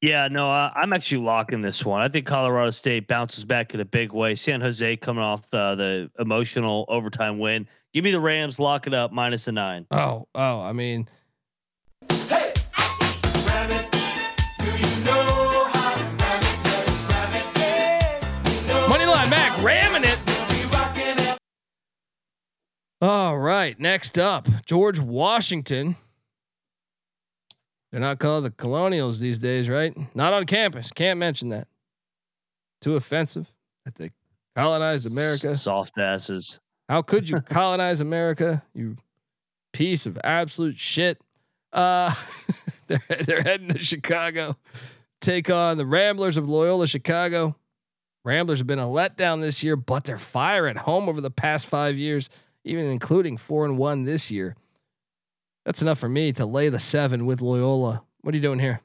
[0.01, 2.01] Yeah, no, uh, I'm actually locking this one.
[2.01, 4.34] I think Colorado State bounces back in a big way.
[4.34, 7.67] San Jose coming off the, the emotional overtime win.
[7.93, 9.86] Give me the Rams, lock it up, minus a nine.
[9.91, 11.08] Oh, oh, I mean,
[12.10, 12.53] Hey,
[13.45, 13.69] ram
[23.01, 25.95] All right, next up, George Washington.
[27.91, 29.95] They're not called the Colonials these days, right?
[30.13, 30.91] Not on campus.
[30.91, 31.67] Can't mention that.
[32.81, 33.51] Too offensive
[33.85, 34.12] that they
[34.55, 35.55] colonized America.
[35.55, 36.59] Soft asses.
[36.89, 38.97] How could you colonize America, you
[39.71, 41.21] piece of absolute shit?
[41.71, 42.13] Uh,
[42.88, 44.57] they're they're heading to Chicago,
[45.21, 47.55] take on the Ramblers of Loyola Chicago.
[48.25, 51.65] Ramblers have been a letdown this year, but they're fire at home over the past
[51.65, 52.29] five years,
[52.69, 54.55] even including four and one this year.
[55.65, 58.03] That's enough for me to lay the seven with Loyola.
[58.21, 58.82] What are you doing here?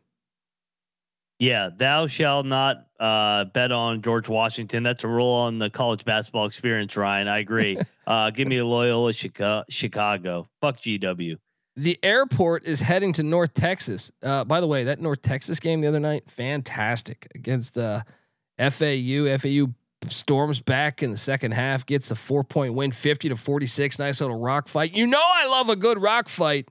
[1.39, 4.83] Yeah, thou shall not uh, bet on George Washington.
[4.83, 7.29] That's a rule on the college basketball experience, Ryan.
[7.29, 7.79] I agree.
[8.07, 10.49] uh, give me a Loyola Chica- Chicago.
[10.61, 11.37] Fuck GW.
[11.77, 14.13] The airport is heading to North Texas.
[14.23, 18.03] Uh, by the way, that North Texas game the other night, fantastic against uh,
[18.59, 19.37] FAU.
[19.39, 19.75] FAU
[20.13, 23.99] storms back in the second half, gets a four point win, 50 to 46.
[23.99, 24.93] Nice little rock fight.
[24.93, 26.71] You know, I love a good rock fight.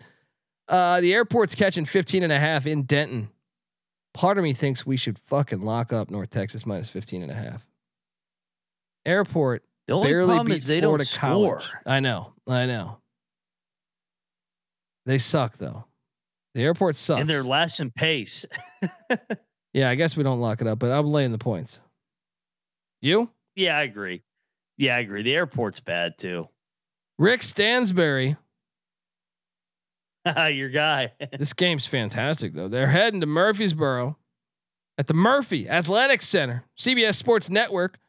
[0.68, 3.30] Uh, the airport's catching 15 and a half in Denton.
[4.14, 7.36] Part of me thinks we should fucking lock up North Texas minus 15 and a
[7.36, 7.68] half.
[9.06, 11.62] Airport The only barely problem beat is they Florida don't score.
[11.86, 12.34] I know.
[12.48, 13.00] I know.
[15.06, 15.86] They suck though.
[16.54, 17.22] The airport sucks.
[17.22, 18.46] And they're last in pace.
[19.74, 21.82] yeah, I guess we don't lock it up, but I'm laying the points.
[23.04, 23.30] You?
[23.54, 24.24] yeah, I agree.
[24.78, 25.24] Yeah, I agree.
[25.24, 26.48] The airport's bad too.
[27.20, 28.38] Rick Stansbury.
[30.26, 31.12] Your guy.
[31.38, 32.70] This game's fantastic though.
[32.70, 34.18] They're heading to Murfreesboro
[34.98, 38.00] at the Murphy Athletic Center, CBS Sports Network.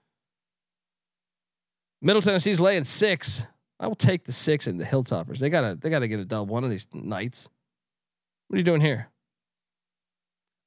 [2.01, 3.49] Middle Tennessee's laying six.
[3.81, 5.39] I will take the six and the Hilltoppers.
[5.39, 7.49] They gotta they gotta get a dub one of these nights.
[8.47, 9.09] What are you doing here?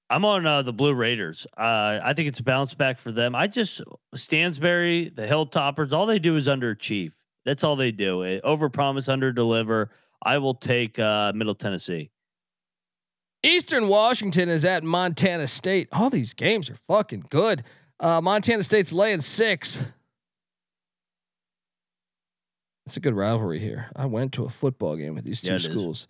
[0.09, 1.45] I'm on uh, the Blue Raiders.
[1.57, 3.35] Uh, I think it's a bounce back for them.
[3.35, 3.81] I just
[4.15, 7.13] Stansbury, the Hilltoppers, all they do is underachieve.
[7.45, 8.23] That's all they do.
[8.23, 9.87] It, overpromise, underdeliver.
[10.21, 12.09] I will take uh, Middle Tennessee.
[13.43, 15.89] Eastern Washington is at Montana State.
[15.91, 17.63] All these games are fucking good.
[17.99, 19.85] Uh, Montana State's laying six.
[22.85, 23.87] It's a good rivalry here.
[23.95, 26.07] I went to a football game with these two Yeah, schools.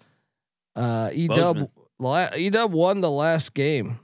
[0.75, 1.69] Uh, Edub
[2.01, 3.99] Edub won the last game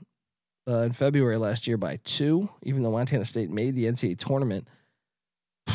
[0.68, 4.66] uh, in February last year by two, even though Montana State made the NCAA tournament.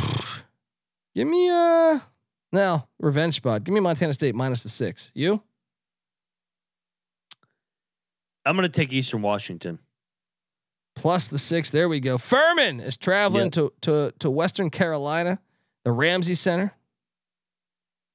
[1.16, 2.02] Give me a
[2.52, 3.64] now revenge spot.
[3.64, 5.12] Give me Montana State minus the six.
[5.14, 5.42] You?
[8.46, 9.80] I'm going to take Eastern Washington.
[10.96, 11.70] plus the six.
[11.70, 12.18] There we go.
[12.18, 13.52] Furman is traveling Yep.
[13.54, 15.40] to to to Western Carolina,
[15.86, 16.74] the Ramsey Center.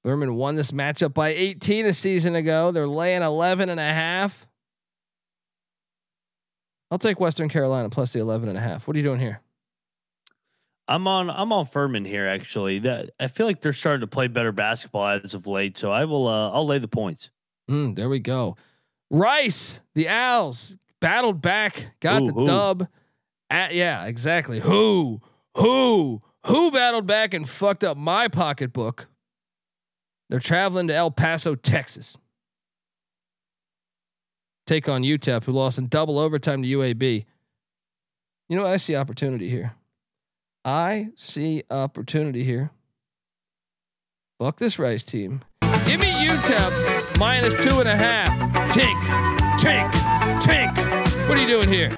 [0.05, 2.71] Furman won this matchup by 18 a season ago.
[2.71, 4.47] They're laying 11 and a half.
[6.90, 8.87] I'll take Western Carolina plus the 11 and a half.
[8.87, 9.40] What are you doing here?
[10.87, 11.31] I'm on.
[11.31, 12.27] I'm on Furman here.
[12.27, 15.79] Actually, that I feel like they're starting to play better basketball as of late.
[15.79, 16.29] So I will.
[16.29, 17.31] Uh, I'll lay the points.
[17.71, 18.59] Mm, there we go.
[19.11, 22.47] Rice, the Owls battled back, got Who, the who?
[22.47, 22.88] dub.
[23.49, 24.61] At, yeah, exactly.
[24.61, 25.21] Who,
[25.57, 29.07] who, who battled back and fucked up my pocketbook?
[30.29, 32.17] They're traveling to El Paso, Texas.
[34.67, 37.27] Take on UTEP, who lost in double overtime to UAB.
[38.49, 38.73] You know what?
[38.73, 39.75] I see opportunity here.
[40.65, 42.71] I see opportunity here.
[44.39, 45.43] Fuck this Rice team.
[45.87, 48.33] Give me UTEP minus two and a half.
[48.71, 48.99] Tink,
[49.59, 49.91] tink,
[50.41, 51.29] tink.
[51.29, 51.95] What are you doing here?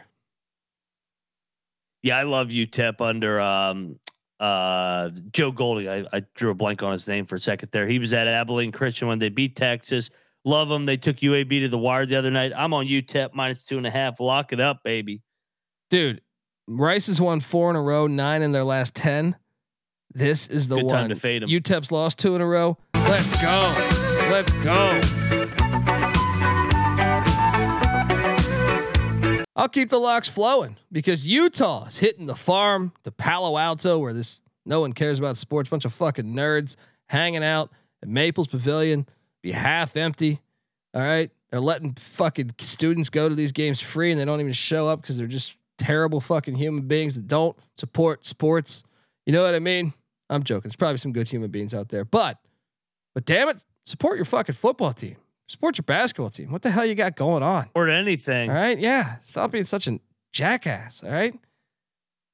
[2.02, 3.98] Yeah, I love UTEP under um,
[4.40, 5.88] uh, Joe Golding.
[5.88, 7.86] I, I drew a blank on his name for a second there.
[7.86, 10.10] He was at Abilene Christian when they beat Texas.
[10.44, 10.86] Love them.
[10.86, 12.52] They took UAB to the wire the other night.
[12.56, 14.20] I'm on UTEP minus two and a half.
[14.20, 15.22] Lock it up, baby.
[15.90, 16.20] Dude,
[16.68, 19.36] Rice has won four in a row, nine in their last 10.
[20.12, 20.94] This is the Good one.
[20.94, 21.48] time to fade 'em.
[21.48, 22.78] UTEP's lost two in a row.
[22.94, 24.28] Let's go.
[24.30, 25.00] Let's go.
[29.56, 34.12] I'll keep the locks flowing because Utah is hitting the farm to Palo Alto, where
[34.12, 36.76] this no one cares about sports, bunch of fucking nerds
[37.08, 37.70] hanging out
[38.02, 39.06] at Maples Pavilion,
[39.42, 40.40] be half empty.
[40.92, 44.52] All right, they're letting fucking students go to these games free, and they don't even
[44.52, 48.82] show up because they're just terrible fucking human beings that don't support sports.
[49.24, 49.94] You know what I mean?
[50.28, 50.68] I'm joking.
[50.68, 52.38] There's probably some good human beings out there, but
[53.14, 55.16] but damn it, support your fucking football team.
[55.48, 56.50] Support your basketball team.
[56.50, 57.70] What the hell you got going on?
[57.74, 58.50] Or anything.
[58.50, 59.18] All right, yeah.
[59.24, 60.00] Stop being such a
[60.32, 61.04] jackass.
[61.04, 61.34] All right,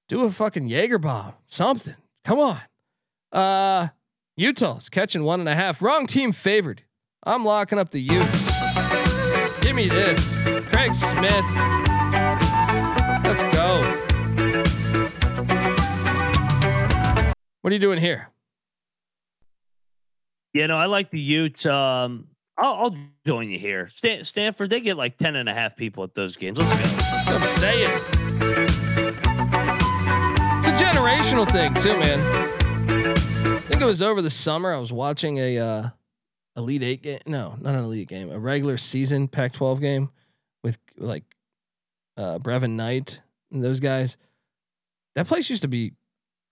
[0.09, 1.95] do a fucking Jaeger bomb, something.
[2.25, 2.59] Come on.
[3.31, 3.89] Uh,
[4.37, 5.83] Utah's catching one and a half.
[5.83, 6.83] Wrong team favored.
[7.23, 9.61] I'm locking up the Utes.
[9.61, 11.45] Give me this, Craig Smith.
[13.25, 13.81] Let's go.
[17.61, 18.29] What are you doing here?
[20.53, 21.65] You know, I like the Utes.
[21.65, 22.27] Um,
[22.59, 23.89] I'll, I'll join you here.
[23.89, 26.59] Stan- Stanford, they get like 10 and a half people at those games.
[26.59, 27.35] Let's go.
[27.35, 27.89] I'm saying.
[30.59, 32.19] It's a generational thing too, man.
[33.55, 34.73] I think it was over the summer.
[34.73, 35.89] I was watching a uh,
[36.57, 37.21] Elite Eight game.
[37.27, 38.31] No, not an Elite game.
[38.31, 40.11] A regular season Pac-12 game
[40.63, 41.25] with like
[42.17, 44.17] uh, Brevin Knight and those guys.
[45.15, 45.93] That place used to be.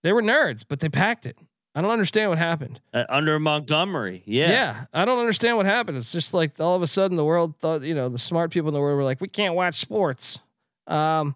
[0.03, 1.37] They were nerds, but they packed it.
[1.73, 2.81] I don't understand what happened.
[2.93, 4.23] Uh, under Montgomery.
[4.25, 4.49] Yeah.
[4.49, 4.85] Yeah.
[4.93, 5.97] I don't understand what happened.
[5.97, 8.67] It's just like all of a sudden the world thought, you know, the smart people
[8.67, 10.39] in the world were like, we can't watch sports.
[10.87, 11.33] Um,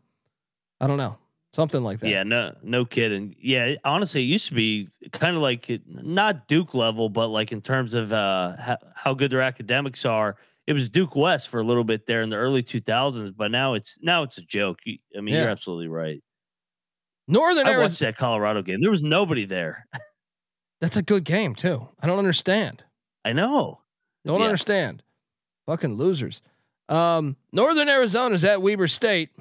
[0.81, 1.17] I don't know,
[1.53, 2.09] something like that.
[2.09, 3.35] Yeah, no, no kidding.
[3.39, 7.61] Yeah, honestly, it used to be kind of like not Duke level, but like in
[7.61, 10.35] terms of uh, how, how good their academics are.
[10.67, 13.75] It was Duke West for a little bit there in the early 2000s, but now
[13.75, 14.79] it's now it's a joke.
[14.85, 15.41] I mean, Yeah.
[15.43, 16.21] you're absolutely right.
[17.27, 17.83] Northern I Arizona.
[17.87, 18.81] watched that Colorado game.
[18.81, 19.85] There was nobody there.
[20.85, 21.89] That's a good game too.
[21.99, 22.83] I don't understand.
[23.25, 23.79] I know.
[24.23, 24.45] Don't Yeah.
[24.45, 25.01] understand.
[25.65, 26.43] Fucking losers.
[26.89, 29.31] Um, Northern Arizona's at Weber State.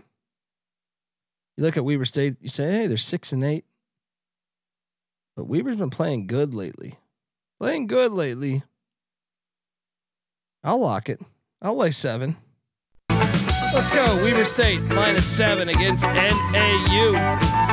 [1.58, 3.66] You look at Weber State, you say, hey, they're six and eight.
[5.36, 6.98] But Weber's been playing good lately.
[7.60, 8.62] Playing good lately.
[10.62, 11.20] I'll lock it.
[11.60, 12.38] I'll lay seven.
[13.10, 14.16] Let's go.
[14.24, 17.63] Weber State minus seven against NAU.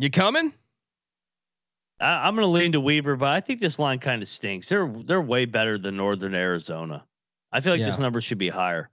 [0.00, 0.54] You coming?
[2.00, 4.66] I, I'm going to lean to Weber, but I think this line kind of stinks.
[4.66, 7.04] They're they're way better than Northern Arizona.
[7.52, 8.88] I feel like this number should be higher.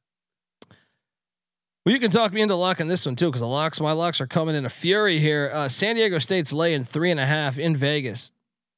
[1.86, 4.20] Well, you can talk me into locking this one too, because the locks, my locks
[4.20, 5.50] are coming in a fury here.
[5.54, 8.32] Uh, San Diego State's laying three and a half in Vegas.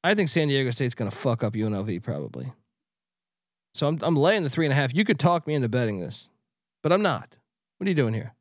[0.04, 2.52] I think San Diego State's going to fuck up UNLV probably.
[3.74, 4.94] So I'm I'm laying the three and a half.
[4.94, 6.30] You could talk me into betting this,
[6.80, 7.36] but I'm not.
[7.78, 8.36] What are you doing here?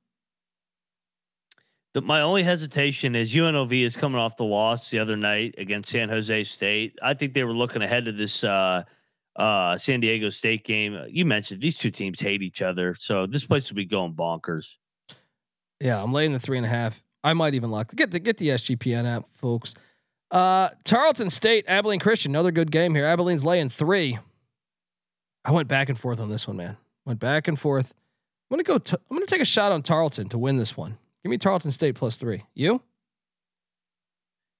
[1.94, 5.90] The, my only hesitation is UNLV is coming off the loss the other night against
[5.90, 6.98] San Jose State.
[7.02, 8.84] I think they were looking ahead to this uh,
[9.36, 11.02] uh, San Diego State game.
[11.10, 14.76] You mentioned these two teams hate each other, so this place will be going bonkers.
[15.80, 17.02] Yeah, I'm laying the three and a half.
[17.24, 17.94] I might even lock.
[17.96, 19.74] Get the get the SGPN app, folks.
[20.32, 23.06] Uh, Tarleton State, Abilene Christian, another good game here.
[23.06, 24.20] Abilene's laying three.
[25.44, 26.78] I went back and forth on this one, man.
[27.06, 27.96] Went back and forth.
[28.52, 28.78] I'm gonna go.
[28.78, 30.98] T- I'm gonna take a shot on Tarleton to win this one.
[31.24, 32.44] Give me Tarleton State plus three.
[32.54, 32.82] You?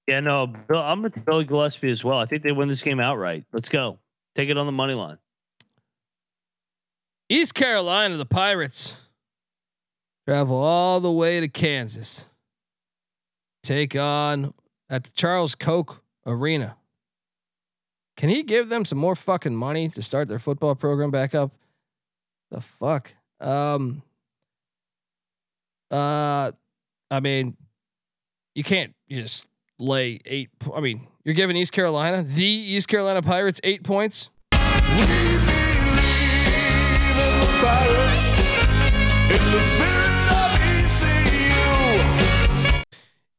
[0.06, 2.18] Yeah, no, Bill, I'm with Billy Gillispie as well.
[2.18, 3.44] I think they win this game outright.
[3.52, 3.98] Let's go.
[4.34, 5.18] Take it on the money line.
[7.28, 8.96] East Carolina, the Pirates
[10.26, 12.26] travel all the way to Kansas.
[13.62, 14.52] Take on
[14.88, 16.76] at the Charles Koch Arena.
[18.16, 21.52] Can he give them some more fucking money to start their football program back up?
[22.50, 23.14] The fuck.
[23.40, 24.02] Um.
[25.90, 26.52] Uh,
[27.10, 27.56] I mean,
[28.54, 29.46] you can't just
[29.78, 30.50] lay eight.
[30.58, 34.30] po- I mean, you're giving East Carolina, the East Carolina Pirates, eight points.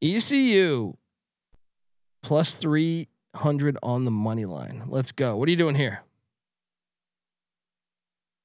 [0.00, 0.94] ECU
[2.22, 4.82] plus 300 on the money line.
[4.88, 5.36] Let's go.
[5.36, 6.02] What are you doing here?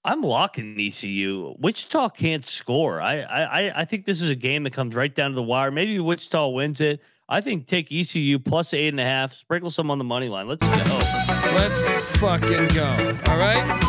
[0.08, 1.54] I'm locking ECU.
[1.60, 3.02] Wichita can't score.
[3.02, 5.44] I, I I- I think this is a game that comes right down to the
[5.44, 5.70] wire.
[5.70, 7.02] Maybe Wichita wins it.
[7.30, 9.34] I think take ECU plus eight and a half.
[9.34, 10.48] Sprinkle some on the money line.
[10.48, 10.70] Let's go.
[10.70, 13.32] Let's fucking go.
[13.32, 13.84] All right.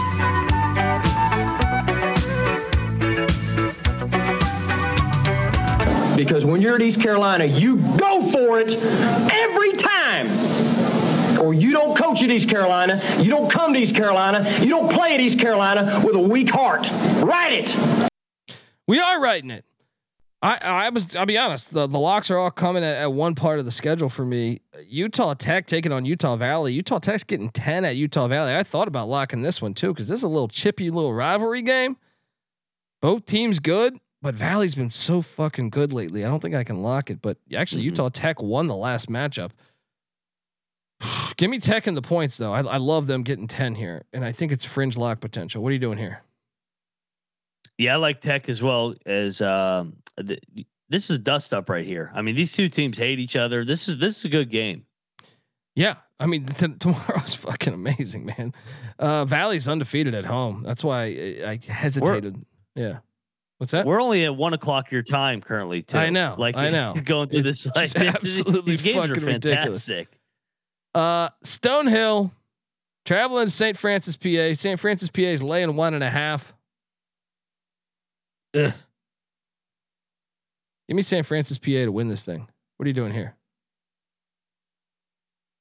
[6.17, 8.75] Because when you're at East Carolina, you go for it
[9.33, 10.27] every time.
[11.41, 14.91] Or you don't coach at East Carolina, you don't come to East Carolina, you don't
[14.93, 16.89] play at East Carolina with a weak heart.
[17.23, 18.09] Write it.
[18.87, 19.65] We are writing it.
[20.41, 21.73] I I was I'll be honest.
[21.73, 24.61] The the locks are all coming at, at one part of the schedule for me.
[24.87, 26.73] Utah Tech taking on Utah Valley.
[26.75, 28.55] Utah Tech's getting ten at Utah Valley.
[28.55, 31.63] I thought about locking this one too because this is a little chippy little rivalry
[31.63, 31.97] game.
[33.03, 36.25] Both teams good, but Valley's been so fucking good lately.
[36.25, 37.21] I don't think I can lock it.
[37.21, 37.87] But actually, Mhm.
[37.87, 39.51] Utah Tech won the last matchup.
[41.37, 42.53] Give me Tech and the points though.
[42.53, 45.63] I, I love them getting ten here, and I think it's fringe lock potential.
[45.63, 46.23] What are you doing here?
[47.79, 49.97] Yeah, I like Tech as well as um,
[50.27, 50.41] th-
[50.89, 52.11] this is dust up right here.
[52.15, 53.65] I mean, these two teams hate each other.
[53.65, 54.85] This is this is a good game.
[55.77, 58.53] Yeah, I mean t- tomorrow's fucking amazing, man.
[58.99, 60.65] Uh, Valley's undefeated at home.
[60.67, 62.45] That's why I, I hesitated.
[62.75, 62.99] yeah,
[63.59, 63.87] what's that?
[63.87, 65.83] We're only at one o'clock your time currently.
[65.83, 65.99] Too.
[65.99, 66.95] I know, Like I know.
[67.05, 67.95] going through It's this.
[67.95, 69.29] Like, absolutely these games are fantastic.
[69.51, 69.91] ridiculous.
[70.95, 72.31] Uh, Stonehill
[73.05, 73.77] traveling to St.
[73.77, 74.55] Francis, PA.
[74.55, 74.79] St.
[74.79, 76.55] Francis, PA is laying one and a half.
[78.55, 78.73] Ugh.
[80.89, 81.25] Give me St.
[81.27, 82.49] Francis, PA to win this thing.
[82.77, 83.35] What are you doing here?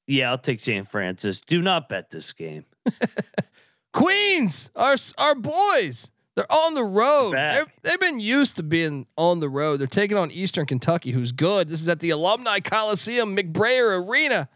[0.06, 0.88] Yeah, I'll take St.
[0.88, 1.40] Francis.
[1.40, 2.64] Do not bet this game.
[3.92, 7.34] Queens, our our boys, they're on the road.
[7.82, 9.78] They've been used to being on the road.
[9.78, 11.68] They're taking on Eastern Kentucky, who's good.
[11.68, 14.48] This is at the Alumni Coliseum, McBrayer Arena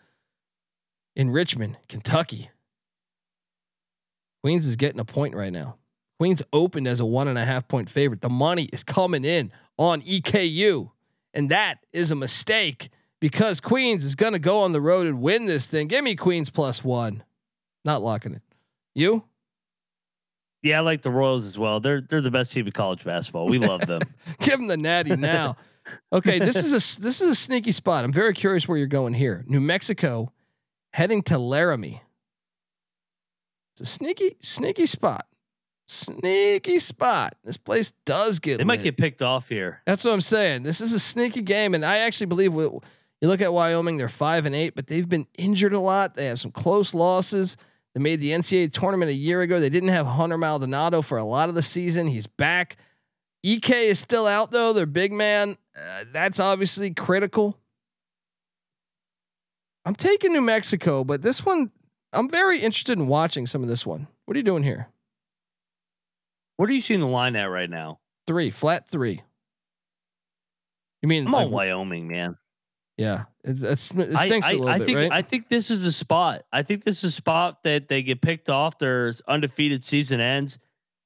[1.15, 2.51] in Richmond, Kentucky.
[4.43, 5.77] Queens is getting a point right now.
[6.19, 8.21] Queens opened as a one and a half point favorite.
[8.21, 10.91] The money is coming in on EKU,
[11.35, 12.91] and that is a mistake
[13.21, 15.89] because Queens is going to go on the road and win this thing.
[15.89, 17.23] Give me Queens plus one.
[17.85, 18.43] Not locking it.
[18.95, 19.25] You?
[20.63, 21.81] Yeah, I like the Royals as well.
[21.81, 23.49] They're they're the best team in college basketball.
[23.49, 24.03] We love them.
[24.41, 25.57] Give them the natty now.
[26.13, 28.05] Okay, this is a this is a sneaky spot.
[28.05, 29.45] I'm very curious where you're going here.
[29.49, 30.31] New Mexico,
[30.93, 32.03] heading to Laramie.
[33.75, 35.27] It's a sneaky sneaky spot.
[35.89, 37.35] Sneaky spot.
[37.45, 38.59] This place does get.
[38.59, 39.83] They might get picked off here.
[39.87, 40.63] That's what I'm saying.
[40.63, 44.09] This is a sneaky game, and I actually believe we, you look at Wyoming, they're
[44.09, 46.15] five and eight, but they've been injured a lot.
[46.15, 47.57] They have some close losses.
[47.95, 49.61] They made the NCAA tournament a year ago.
[49.61, 52.07] They didn't have Hunter Maldonado for a lot of the season.
[52.07, 52.77] He's back.
[53.45, 54.73] Ike is still out though.
[54.73, 55.57] Their big man.
[55.77, 57.59] Uh, that's obviously critical.
[59.85, 61.71] I'm taking New Mexico, but this one,
[62.13, 64.07] I'm very interested in watching some of this one.
[64.25, 64.89] What are you doing here?
[66.57, 67.99] What are you seeing the line at right now?
[68.27, 69.23] Three, flat three.
[71.03, 72.37] You mean I'm on Wyoming, man.
[72.97, 75.13] Yeah, it, it stinks I, a little I bit, think right?
[75.13, 76.45] I think this is the spot.
[76.53, 78.79] I think this is a spot that they get picked off.
[78.79, 80.59] Their undefeated season ends.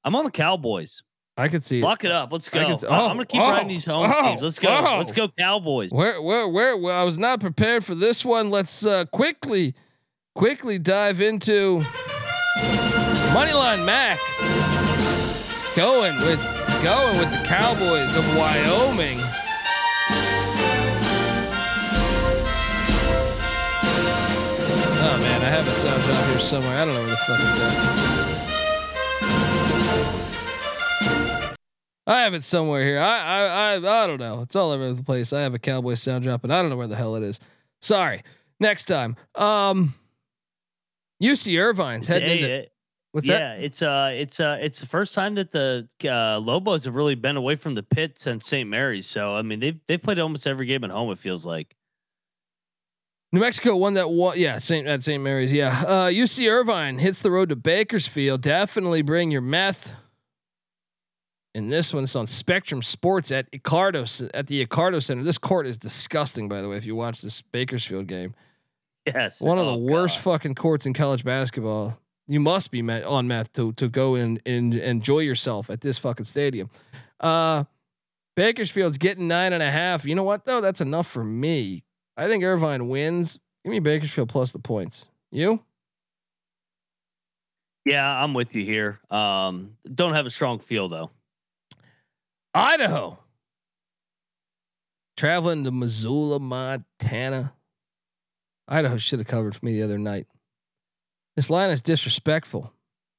[0.05, 1.03] I'm on the Cowboys.
[1.39, 1.85] I could see it.
[1.85, 2.33] Lock it up.
[2.33, 2.65] Let's go.
[2.65, 4.43] can see- I- oh, I'm gonna keep oh, riding these home oh, teams.
[4.43, 4.69] Let's go.
[4.69, 4.99] oh.
[4.99, 5.91] Let's go Cowboys.
[5.91, 6.95] Where, where, where?
[6.95, 8.51] I was not prepared for this one.
[8.51, 9.75] Let's uh, quickly,
[10.35, 11.81] quickly dive into
[13.35, 14.19] Moneyline Mac.
[15.77, 16.41] Going with,
[16.83, 19.19] going with the Cowboys of Wyoming.
[24.99, 26.79] Oh man, I have a sound drop here somewhere.
[26.79, 28.26] I don't know where the fuck it's at.
[32.07, 33.01] I have it somewhere here.
[33.01, 34.43] I, I I I don't know.
[34.43, 35.33] It's all over the place.
[35.33, 37.41] I have a cowboy sound drop, but I don't know where the hell it is.
[37.81, 38.23] Sorry.
[38.61, 39.17] Next time.
[39.35, 39.95] Um
[41.23, 42.73] UC Irvine's It's heading a- into it-
[43.13, 43.59] what's yeah, that?
[43.61, 47.15] Yeah, it's uh, it's uh, it's the first time that the uh, Lobos have really
[47.15, 48.69] been away from the pit since St.
[48.69, 49.07] Mary's.
[49.07, 51.11] So I mean, they've they've played almost every game at home.
[51.11, 51.75] It feels like.
[53.33, 54.39] New Mexico won that one.
[54.39, 55.23] Yeah, Saint at St.
[55.23, 55.53] Mary's.
[55.53, 55.83] Yeah.
[55.87, 58.43] Uh UC Irvine hits the road to Bakersfield.
[58.43, 59.95] Definitely bring your meth.
[61.57, 64.05] And this one's on Spectrum Sports at Icardo
[64.35, 65.23] at the Icardo Center.
[65.25, 66.77] This court is disgusting, by the way.
[66.77, 68.35] If you watch this Bakersfield game,
[69.07, 70.33] Yes, one of the Oh, worst God.
[70.33, 71.99] fucking courts in college basketball.
[72.29, 75.97] You must be met on meth to to go and, and enjoy yourself at this
[75.97, 76.69] fucking stadium.
[77.21, 77.65] Uh,
[78.35, 80.05] Bakersfield's getting nine and a half.
[80.05, 80.61] You know what though?
[80.61, 81.85] That's enough for me.
[82.19, 83.39] I think Irvine wins.
[83.65, 85.09] Give me Bakersfield plus the points.
[85.31, 85.63] You?
[87.87, 89.01] Yeah, I'm with you here.
[89.11, 91.11] Um, don't have a strong feel though.
[92.57, 93.19] Idaho.
[95.15, 97.53] Traveling to Missoula, Montana.
[98.67, 100.27] Idaho should have covered for me the other night.
[101.37, 102.73] This line is disrespectful.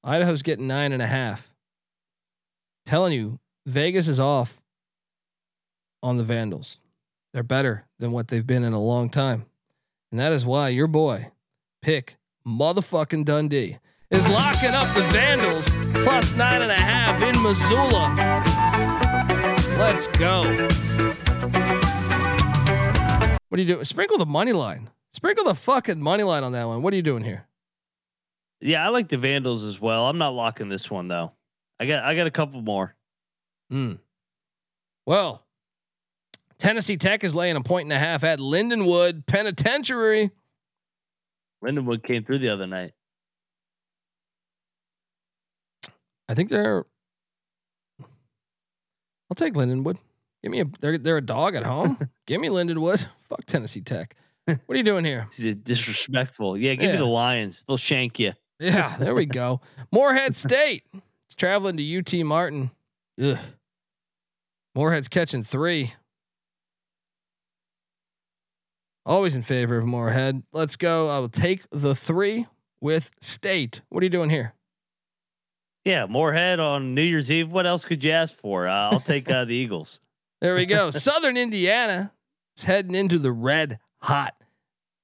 [0.04, 1.54] Idaho's getting nine and a half.
[2.88, 4.60] Telling you, Vegas is off
[6.02, 6.82] on the Vandals.
[7.32, 9.46] They're better than what they've been in a long time.
[10.10, 11.30] And that is why your boy,
[11.84, 13.78] pick motherfucking Dundee,
[14.10, 18.57] is locking up the Vandals plus nine and a half in Missoula.
[19.78, 20.42] Let's go.
[23.50, 23.86] What are you doing?
[23.86, 24.90] Sprinkle the money line.
[25.14, 26.82] Sprinkle the fucking money line on that one.
[26.82, 27.48] What are you doing here?
[28.60, 30.08] Yeah, I like the Vandals as well.
[30.08, 31.32] I'm not locking this one though.
[31.80, 32.96] I got I got a couple more.
[33.70, 33.94] Hmm.
[35.06, 35.46] Well,
[36.58, 40.32] Tennessee Tech is laying a point and a half at Lindenwood Penitentiary.
[41.64, 42.94] Lindenwood came through the other night.
[46.28, 46.86] I think they're.
[49.30, 49.98] I'll take Lindenwood.
[50.44, 50.66] Give me a.
[50.80, 51.98] They're they're a dog at home.
[52.26, 53.06] Give me Lindenwood.
[53.30, 54.16] Fuck Tennessee Tech.
[54.46, 55.26] What are you doing here?
[55.30, 56.58] This is disrespectful.
[56.58, 56.92] Yeah, give Yeah.
[56.94, 57.66] me the Lions.
[57.68, 58.32] They'll shank you.
[58.60, 59.60] Yeah, there we go.
[59.92, 60.86] Morehead State.
[61.26, 62.72] It's traveling to UT Martin.
[63.22, 63.38] Ugh.
[64.74, 65.94] Morehead's catching three.
[69.06, 70.44] Always in favor of Morehead.
[70.54, 71.10] Let's go.
[71.10, 72.46] I will take the three
[72.80, 73.82] with State.
[73.90, 74.54] What are you doing here?
[75.88, 77.50] Yeah, Morehead on New Year's Eve.
[77.50, 78.68] What else could you ask for?
[78.68, 80.02] Uh, I'll take uh, the Eagles.
[80.42, 80.90] There we go.
[80.92, 82.12] Southern Indiana
[82.58, 84.36] is heading into the red hot.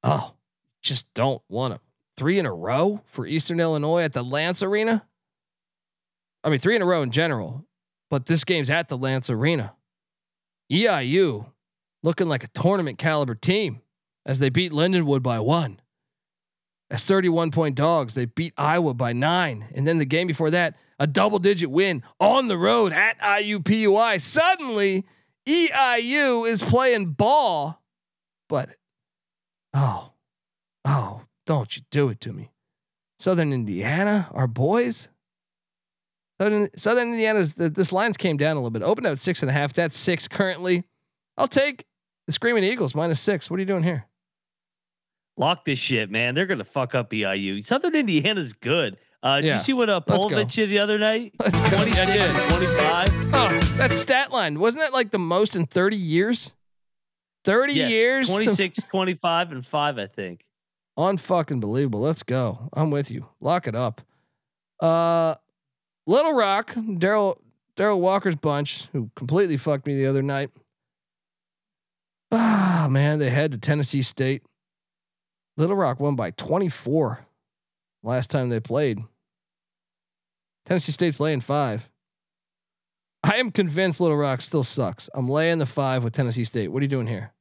[0.03, 0.33] Oh,
[0.81, 1.79] just don't want to.
[2.17, 5.05] Three in a row for Eastern Illinois at the Lantz Arena.
[6.43, 7.65] I mean, three in a row in general,
[8.09, 9.75] but this game's at the Lantz Arena.
[10.69, 11.45] EIU
[12.03, 13.81] looking like a tournament caliber team
[14.25, 15.79] as they beat Lindenwood by one.
[16.93, 19.65] As 31 point dogs, they beat Iowa by nine.
[19.73, 24.21] And then the game before that, a double digit win on the road at IUPUI.
[24.21, 25.03] Suddenly,
[25.47, 27.81] EIU is playing ball,
[28.47, 28.75] but
[29.73, 30.11] oh,
[30.85, 32.51] oh, don't you do it to me.
[33.17, 35.09] Southern Indiana, our boys.
[36.39, 38.83] Southern, Southern Indiana's the, this lines came down a little bit.
[38.83, 39.73] Opened out at six and a half.
[39.73, 40.83] That's six currently.
[41.39, 41.85] I'll take
[42.27, 43.49] the Screaming Eagles minus six.
[43.49, 44.05] What are you doing here?
[45.37, 46.35] Lock this shit, man.
[46.35, 47.63] They're gonna fuck up EIU.
[47.65, 48.97] Southern Indiana's good.
[49.23, 49.57] Uh, did Yeah.
[49.57, 50.01] you see what uh.
[50.01, 51.33] Polakovich did the other night?
[51.39, 51.67] Let's go.
[51.77, 53.33] 26 I 25.
[53.33, 56.53] Oh, that stat line wasn't that like the most in thirty years?
[57.43, 58.29] Thirty Yes, years.
[58.29, 60.45] 26, 25, and 5, I think.
[60.97, 61.99] Unfucking believable.
[61.99, 62.69] Let's go.
[62.71, 63.25] I'm with you.
[63.41, 64.01] Lock it up.
[64.79, 65.35] Uh,
[66.07, 67.37] Little Rock, Darrell
[67.75, 70.51] Darrell Walker's bunch, who completely fucked me the other night.
[72.31, 74.43] Ah, man, they head to Tennessee State.
[75.57, 77.25] Little Rock won by 24
[78.03, 78.99] last time they played.
[80.65, 81.89] Tennessee State's laying five.
[83.23, 85.09] I am convinced Little Rock still sucks.
[85.13, 86.69] I'm laying the five with Tennessee State.
[86.69, 87.33] What are you doing here?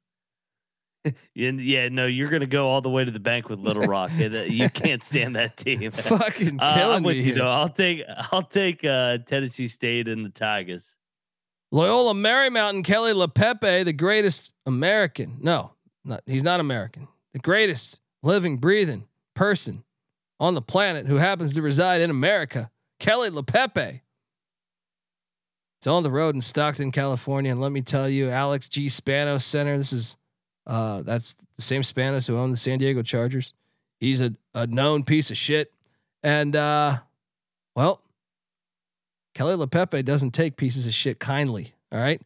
[1.35, 4.13] Yeah, no, you're gonna go all the way to the bank with Little Rock.
[4.21, 5.91] uh, you can't stand that team.
[5.91, 7.25] Fucking Uh, I'm with me you.
[7.25, 7.35] here.
[7.43, 7.49] though.
[7.51, 10.95] I'll take I'll take uh, Tennessee State and the Tigers.
[11.73, 15.39] Loyola Marymount Keli Leaupepe, the greatest American.
[15.41, 15.73] No,
[16.05, 17.09] not, he's not American.
[17.33, 19.85] The greatest living, breathing person
[20.39, 22.71] on the planet who happens to reside in America.
[23.01, 24.01] Keli Leaupepe.
[25.79, 27.51] It's on the road in Stockton, California.
[27.51, 28.87] And let me tell you, Alex G.
[28.87, 29.77] Spanos Center.
[29.77, 30.17] This is
[30.67, 33.53] uh that's the same Spanos who owned the San Diego Chargers.
[33.99, 35.73] He's a, a known piece of shit.
[36.23, 36.99] And uh
[37.75, 38.03] well,
[39.35, 41.75] Keli Leaupepe doesn't take pieces of shit kindly.
[41.91, 42.21] All right.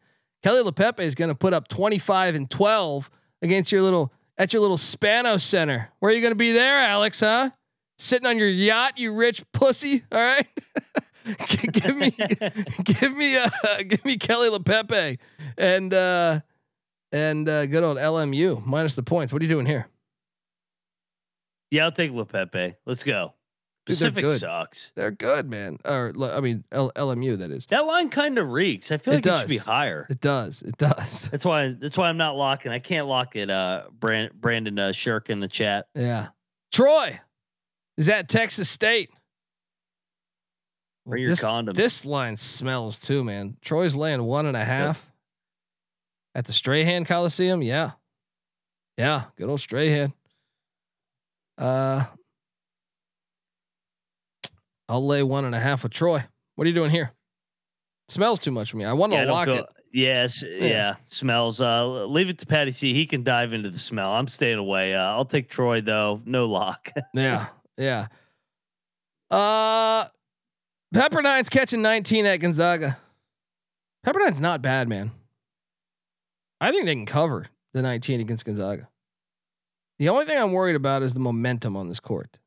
[0.44, 3.11] Keli Leaupepe is going to put up 25 and 12
[3.42, 5.91] against your little at your little Spano Center.
[5.99, 7.20] Where are you going to be there, Alex?
[7.20, 7.51] Huh?
[7.99, 10.05] Sitting on your yacht, you rich pussy.
[10.12, 10.47] All right.
[11.72, 12.11] Give me,
[12.84, 13.49] give me, uh,
[13.89, 15.18] give me Keli Leaupepe
[15.59, 16.39] and uh,
[17.11, 19.32] and uh, good old LMU minus the points.
[19.32, 19.89] What are you doing here?
[21.72, 22.76] Yeah, I'll take Leaupepe.
[22.87, 23.32] Let's go.
[23.87, 24.91] Dude, they're sucks.
[24.97, 25.78] They're good, man.
[25.84, 27.39] Or I mean, L- LMU.
[27.39, 27.66] That is.
[27.66, 28.91] That line kind of reeks.
[28.91, 30.07] I feel It like it should be higher.
[30.11, 30.62] It does.
[30.62, 31.28] It does.
[31.30, 31.68] That's why.
[31.68, 32.72] That's why I'm not locking.
[32.72, 33.49] I can't lock it.
[33.49, 35.87] Uh, Brand, Brandon uh, Shirk in the chat.
[35.95, 36.28] Yeah.
[36.72, 37.20] Troy
[37.97, 39.11] is at Texas State.
[41.07, 41.74] Bring your this, condom.
[41.74, 43.57] this line smells too, man.
[43.62, 45.09] Troy's laying one and a half
[46.34, 47.62] at the Strahan Coliseum.
[47.62, 47.93] Yeah.
[48.99, 49.22] Yeah.
[49.37, 50.12] Good old Strahan.
[51.57, 52.05] Uh,
[54.89, 56.22] I'll lay one and a half with Troy.
[56.55, 57.12] What are you doing here?
[58.09, 58.84] Smells too much for me.
[58.84, 59.66] I want to Yeah, lock feel- it.
[59.93, 60.97] Yes, yeah.
[61.07, 61.61] Smells.
[61.61, 62.93] Uh, leave it to Patty C.
[62.93, 64.11] He can dive into the smell.
[64.12, 64.95] I'm staying away.
[64.95, 66.20] Uh, I'll take Troy though.
[66.26, 66.91] No lock.
[67.14, 67.47] Yeah.
[67.78, 68.09] Yeah.
[69.30, 70.05] Uh,
[70.93, 72.99] Pepperdine's catching 19 at Gonzaga.
[74.05, 75.12] Pepperdine's not bad, man.
[76.61, 78.89] I think they can cover the 19 against Gonzaga.
[79.99, 82.39] The only thing I'm worried about is the momentum on this court.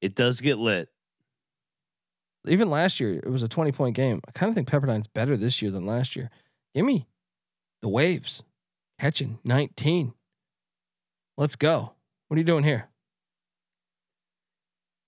[0.00, 0.88] It does get lit.
[2.46, 4.20] Even last year, it was a 20 point game.
[4.26, 6.30] I kind of think Pepperdine's better this year than last year.
[6.74, 7.06] Give me
[7.82, 8.42] the waves
[8.98, 10.12] catching 19.
[11.36, 11.92] Let's go.
[12.28, 12.88] What are you doing here?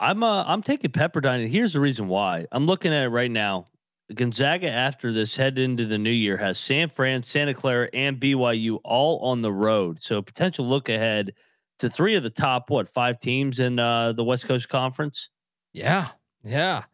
[0.01, 2.47] I'm uh, I'm taking Pepperdine, and here's the reason why.
[2.53, 3.67] I'm looking at it right now.
[4.15, 8.79] Gonzaga after this head into the new year has San Fran, Santa Clara, and BYU
[8.85, 10.01] all on the road.
[10.01, 11.35] So potential look ahead
[11.79, 15.29] to three of the top what five teams in uh, the West Coast Conference.
[15.73, 16.09] Yeah.
[16.45, 16.85] Yeah.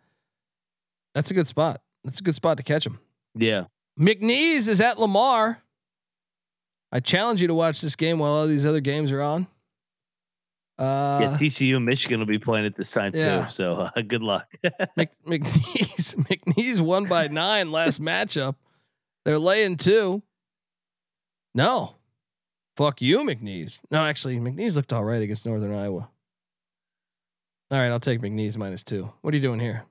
[1.15, 1.81] That's a good spot.
[2.03, 2.99] That's a good spot to catch them.
[3.35, 3.65] Yeah,
[3.99, 5.63] McNeese is at Lamar.
[6.93, 9.47] I challenge you to watch this game while all these other games are on.
[10.79, 13.45] Uh, yeah, TCU and Michigan will be playing at this time yeah.
[13.45, 13.51] too.
[13.51, 14.49] So uh, good luck.
[14.97, 18.57] Mc, McNeese McNeese won by nine last matchup.
[19.25, 20.23] They're laying two.
[21.55, 21.95] No,
[22.77, 23.83] fuck you, McNeese.
[23.91, 26.09] No, actually, McNeese looked all right against Northern Iowa.
[27.71, 29.11] All right, I'll take McNeese minus two.
[29.23, 29.85] What are you doing here?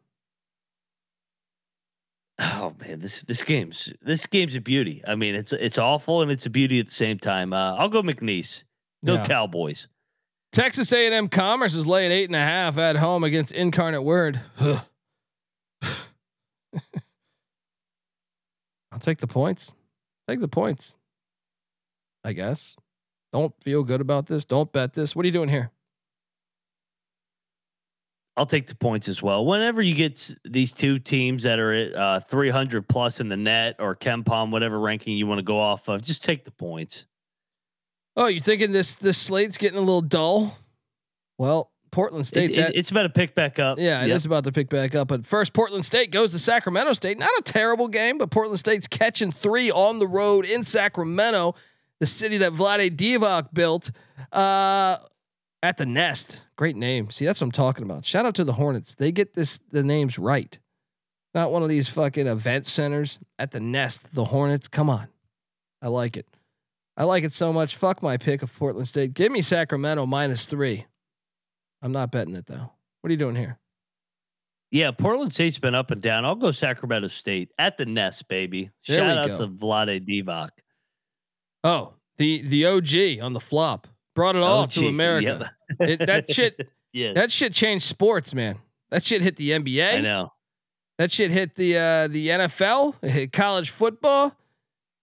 [2.39, 5.03] oh man, this this game's this game's a beauty.
[5.07, 7.53] I mean, it's it's awful and it's a beauty at the same time.
[7.53, 8.63] Uh, I'll go McNeese.
[9.05, 9.25] Go Yeah.
[9.25, 9.87] Cowboys.
[10.51, 14.39] Texas A&M Commerce is laying eight and a half at home against Incarnate Word.
[14.59, 14.79] I'll
[18.99, 19.73] take the points.
[20.27, 20.95] Take the points.
[22.23, 22.75] I guess.
[23.31, 24.45] Don't feel good about this.
[24.45, 25.15] Don't bet this.
[25.15, 25.71] What are you doing here?
[28.35, 29.45] I'll take the points as well.
[29.45, 33.75] Whenever you get these two teams that are at uh, 300 plus in the net
[33.77, 37.05] or KenPom, whatever ranking you want to go off of, just take the points.
[38.15, 40.57] Oh, you thinking this this slate's getting a little dull?
[41.37, 43.77] Well, Portland It's, State's it's, at, it's about to pick back up.
[43.79, 44.29] yeah, it is Yep.
[44.31, 45.07] about to pick back up.
[45.07, 47.19] But first, Portland State goes to Sacramento State.
[47.19, 51.53] Not a terrible game, but Portland State's catching three on the road in Sacramento,
[52.03, 53.89] the city that Vlade Divac built.
[54.29, 54.97] Uh,
[55.61, 57.09] at the Nest, great name.
[57.09, 58.03] See, that's what I'm talking about.
[58.03, 58.93] Shout out to the Hornets.
[58.93, 60.59] They get this the names right.
[61.33, 64.13] Not one of these fucking event centers at the Nest.
[64.13, 64.67] The Hornets.
[64.67, 65.07] Come on,
[65.81, 66.27] I like it.
[66.97, 67.77] I like it so much.
[67.77, 69.13] Fuck my pick of Portland State.
[69.13, 70.85] Give me Sacramento minus three.
[71.81, 72.69] I'm not betting it though.
[72.99, 73.57] What are you doing here?
[74.71, 76.25] Yeah, Portland State's been up and down.
[76.25, 78.71] I'll go Sacramento State at the nest, baby.
[78.85, 79.37] There Shout out go.
[79.37, 80.49] to Vlade Divac.
[81.63, 85.51] Oh, the the OG on the flop brought it all to America.
[85.79, 88.57] It, that shit, yeah, that shit changed sports, man.
[88.91, 89.97] That shit hit the NBA.
[89.97, 90.33] I know.
[90.99, 92.95] That shit hit the uh, the NFL.
[93.01, 94.35] It hit college football.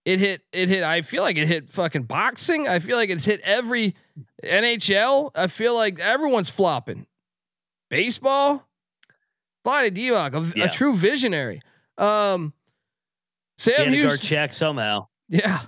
[0.05, 0.41] It hit.
[0.53, 0.83] It hit.
[0.83, 2.67] I feel like it hit fucking boxing.
[2.67, 3.95] I feel like it's hit every
[4.43, 5.31] NHL.
[5.35, 7.05] I feel like everyone's flopping.
[7.89, 8.67] Baseball.
[9.65, 10.65] Vlade Divac, a, Yeah.
[10.65, 11.61] a true visionary.
[11.97, 12.53] Um,
[13.59, 14.25] Sam had to guard Houston.
[14.27, 15.07] check somehow.
[15.29, 15.59] Yeah.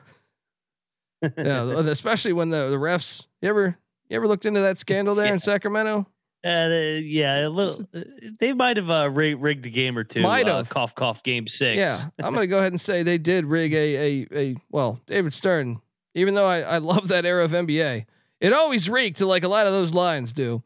[1.38, 3.28] Yeah, especially when the the refs.
[3.42, 3.78] You ever
[4.10, 5.34] you ever looked into that scandal there Yeah.
[5.34, 6.08] in Sacramento?
[6.46, 6.68] Uh,
[7.02, 7.88] yeah, a little.
[7.96, 8.02] uh,
[8.38, 10.22] They might have uh, rig- rigged a game or two.
[10.22, 10.70] Might uh, have.
[10.70, 11.24] cough, cough.
[11.24, 11.78] Game six.
[11.78, 15.34] Yeah, I'm gonna go ahead and say they did rig a a a well, David
[15.34, 15.80] Stern.
[16.16, 18.06] Even though I I love that era of NBA,
[18.42, 20.62] it always reeked like a lot of those lines do.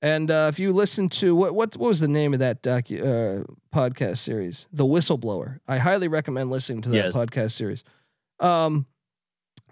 [0.00, 3.00] And uh, if you listen to what what what was the name of that docu
[3.02, 3.44] uh,
[3.74, 7.14] podcast series, The Whistleblower, I highly recommend listening to that Yes.
[7.16, 7.82] podcast series.
[8.38, 8.86] Um,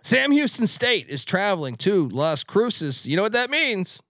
[0.04, 3.06] Sam Houston State is traveling to Las Cruces.
[3.06, 4.02] You know what that means?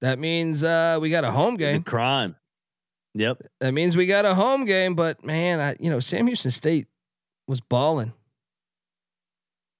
[0.00, 1.82] That means uh, we got a home game.
[1.82, 2.36] crime.
[3.14, 3.42] Yep.
[3.58, 4.94] That means we got a home game.
[4.94, 6.86] But man, I you know Sam Houston State
[7.48, 8.12] was balling,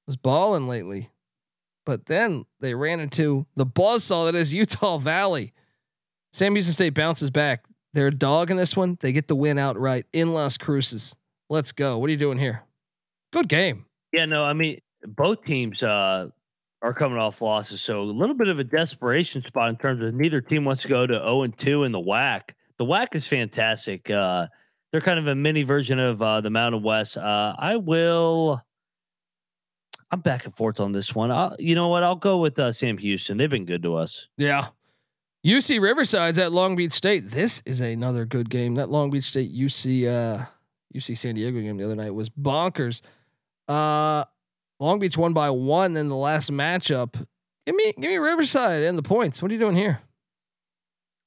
[0.08, 1.10] was balling lately,
[1.86, 5.52] but then they ran into the buzzsaw that is Utah Valley.
[6.32, 7.66] Sam Houston State bounces back.
[7.94, 8.98] They're a dog in this one.
[9.00, 11.14] They get the win outright in Las Cruces.
[11.48, 11.98] Let's go.
[11.98, 12.64] What are you doing here?
[13.32, 13.84] Good game.
[14.12, 14.26] Yeah.
[14.26, 14.44] No.
[14.44, 16.28] I mean, both teams uh,
[16.82, 20.14] are coming off losses, so a little bit of a desperation spot in terms of
[20.14, 22.50] neither team wants to go to zero and two in the WAC.
[22.78, 24.10] The WAC is fantastic.
[24.10, 24.46] Uh,
[24.90, 27.18] they're kind of a mini version of uh, the Mountain West.
[27.18, 28.62] Uh, I will.
[30.10, 31.30] I'm back and forth on this one.
[31.30, 32.02] I'll, you know what?
[32.02, 33.36] I'll go with uh, Sam Houston.
[33.36, 34.28] They've been good to us.
[34.38, 34.68] Yeah.
[35.46, 37.30] UC Riverside's at Long Beach State.
[37.30, 38.74] This is another good game.
[38.74, 40.46] That Long Beach State UC uh
[40.94, 43.02] UC San Diego game the other night was bonkers.
[43.68, 44.24] Uh
[44.80, 47.14] Long Beach won by one in the last matchup.
[47.66, 49.42] Give me give me Riverside and the points.
[49.42, 50.00] What are you doing here?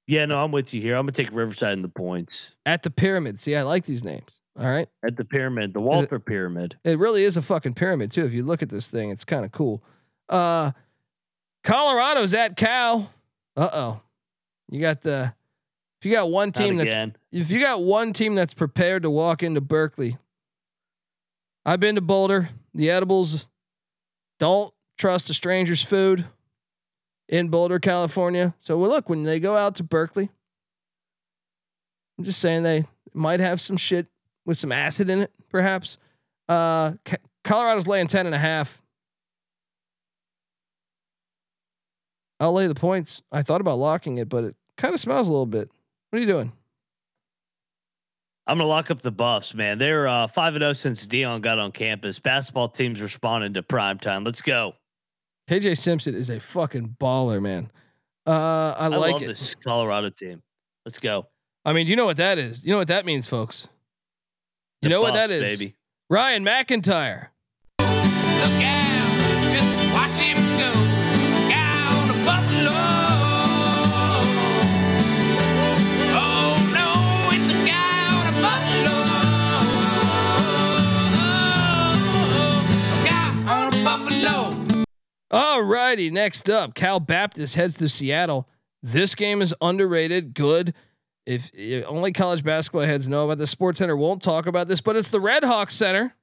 [0.08, 0.96] Yeah, no, I'm with you here.
[0.96, 3.40] I'm gonna take Riverside and the points At the pyramid.
[3.40, 4.40] See, I like these names.
[4.60, 4.90] All right.
[5.06, 6.76] at the pyramid, the Walter Pyramid.
[6.84, 8.26] It really is a fucking pyramid too.
[8.26, 9.84] If you look at this thing, it's kind of cool.
[10.30, 10.72] Uh
[11.64, 13.10] Colorado's at Cal.
[13.56, 14.02] Uh oh.
[14.70, 15.34] You got the
[16.00, 19.44] if you got one team that's if you got one team that's prepared to walk
[19.44, 20.18] into Berkeley,
[21.66, 22.50] I've been to Boulder.
[22.74, 23.48] The edibles
[24.40, 26.26] don't trust a stranger's food
[27.30, 28.56] in Boulder, California.
[28.60, 30.30] So well, look, when they go out to Berkeley,
[32.18, 34.08] I'm just saying they might have some shit
[34.46, 35.98] with some acid in it, perhaps.
[36.50, 36.94] Uh,
[37.44, 38.82] Colorado's laying 10 and a half.
[42.40, 43.22] I'll lay the points.
[43.32, 45.70] I thought about locking it, but it kind of smells a little bit.
[46.10, 46.54] What are you doing?
[48.48, 49.78] I'm gonna lock up the Buffs, man.
[49.78, 52.20] They're uh, five and zero since Deion got on campus.
[52.20, 54.24] Basketball teams responding to prime time.
[54.24, 54.74] Let's go.
[55.50, 57.72] KJ Simpson is a fucking baller, man.
[58.26, 59.28] Uh, I, I like love it.
[59.28, 60.42] this Colorado team.
[60.86, 61.28] Let's go.
[61.66, 62.64] I mean, you know what that is.
[62.66, 63.68] You know what that means, folks.
[64.82, 65.60] You The know what that is.
[65.60, 65.76] Baby.
[66.10, 67.28] Ryan McIntyre.
[85.32, 86.10] All righty.
[86.10, 88.50] Next up, Cal Baptist heads to Seattle.
[88.84, 90.34] This game is underrated.
[90.34, 90.74] Good.
[91.26, 94.82] If, if only college basketball heads know about the Sports Center, won't talk about this,
[94.82, 96.14] but it's the Red Hawks Center.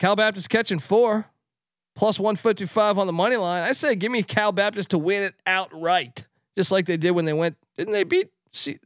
[0.00, 1.26] Cal Baptist catching four,
[1.94, 3.62] plus 155 on the money line.
[3.62, 6.26] I say give me Cal Baptist to win it outright,
[6.56, 7.56] just like they did when they went.
[7.76, 8.30] Didn't they beat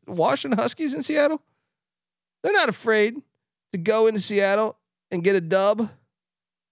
[0.06, 1.40] Washington Huskies in Seattle?
[2.42, 3.14] They're not afraid
[3.72, 4.76] to go into Seattle
[5.10, 5.88] and get a dub.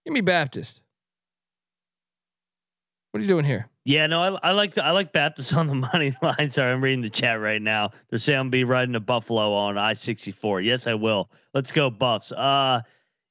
[0.05, 0.82] Give me Baptist.
[3.13, 3.69] What are you doing here?
[3.85, 6.51] Yeah, no, I, I like I like Baptist on the money line.
[6.51, 7.91] Sorry, I'm reading the chat right now.
[8.09, 10.63] They're saying I'm be riding to Buffalo on I 64.
[10.63, 11.31] Yes, I will.
[11.53, 12.33] Let's go Buffs.
[12.33, 12.81] Uh,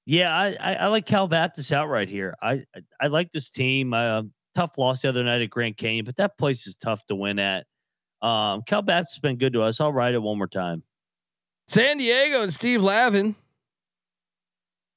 [0.05, 2.35] yeah, I, I, I like Cal Baptist outright here.
[2.41, 3.93] I I, I like this team.
[3.93, 4.23] Uh,
[4.53, 7.39] tough loss the other night at Grand Canyon, but that place is tough to win
[7.39, 7.65] at.
[8.21, 9.81] Um, Cal Baptist has been good to us.
[9.81, 10.83] I'll ride it one more time.
[11.67, 13.35] San Diego and Steve Lavin.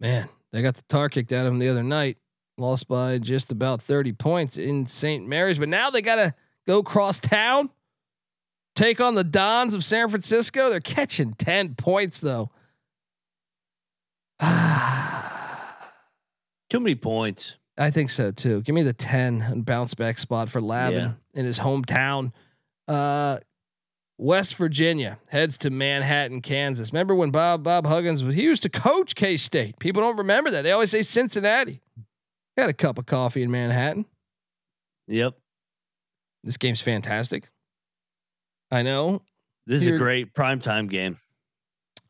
[0.00, 2.18] Man, they got the tar kicked out of them the other night.
[2.56, 5.26] Lost by just about 30 points in St.
[5.26, 6.34] Mary's, but now they got to
[6.66, 7.68] go cross town,
[8.76, 10.70] take on the Dons of San Francisco.
[10.70, 12.50] They're catching 10 points though.
[16.70, 17.56] Too many points.
[17.76, 18.62] I think so too.
[18.62, 21.12] Give me the 10 and bounce back spot for Lavin Yeah.
[21.40, 22.32] in his hometown.
[22.86, 23.38] Uh,
[24.16, 26.92] West Virginia heads to Manhattan, Kansas.
[26.92, 29.78] Remember when Bob Bob Huggins was he used to coach K State?
[29.80, 30.62] People don't remember that.
[30.62, 31.80] They always say Cincinnati.
[32.56, 34.04] Had a cup of coffee in Manhattan.
[35.08, 35.34] Yep.
[36.44, 37.48] This game's fantastic.
[38.70, 39.22] I know.
[39.66, 41.18] This is a great primetime game.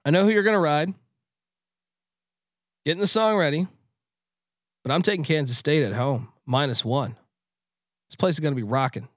[0.05, 0.93] I know who you're gonna ride.
[2.85, 3.67] Getting the song ready.
[4.83, 7.17] But I'm taking Kansas State at home, minus one.
[8.11, 9.09] This place is gonna be rocking.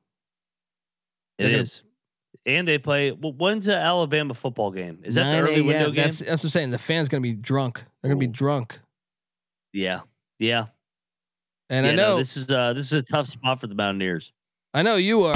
[1.38, 1.70] It They're gonna-
[2.46, 3.12] And they play.
[3.12, 5.02] Well, when's the Alabama football game?
[5.04, 5.96] Is that the early window game?
[6.06, 6.72] That's that's what I'm saying.
[6.72, 7.84] The fans gonna be drunk.
[8.02, 8.80] They're gonna be drunk.
[9.74, 10.02] yeah.
[10.40, 10.68] Yeah.
[11.70, 13.76] And yeah, I no, know this is uh this is a tough spot for the
[13.76, 14.32] Mountaineers.
[14.74, 15.36] I know you are.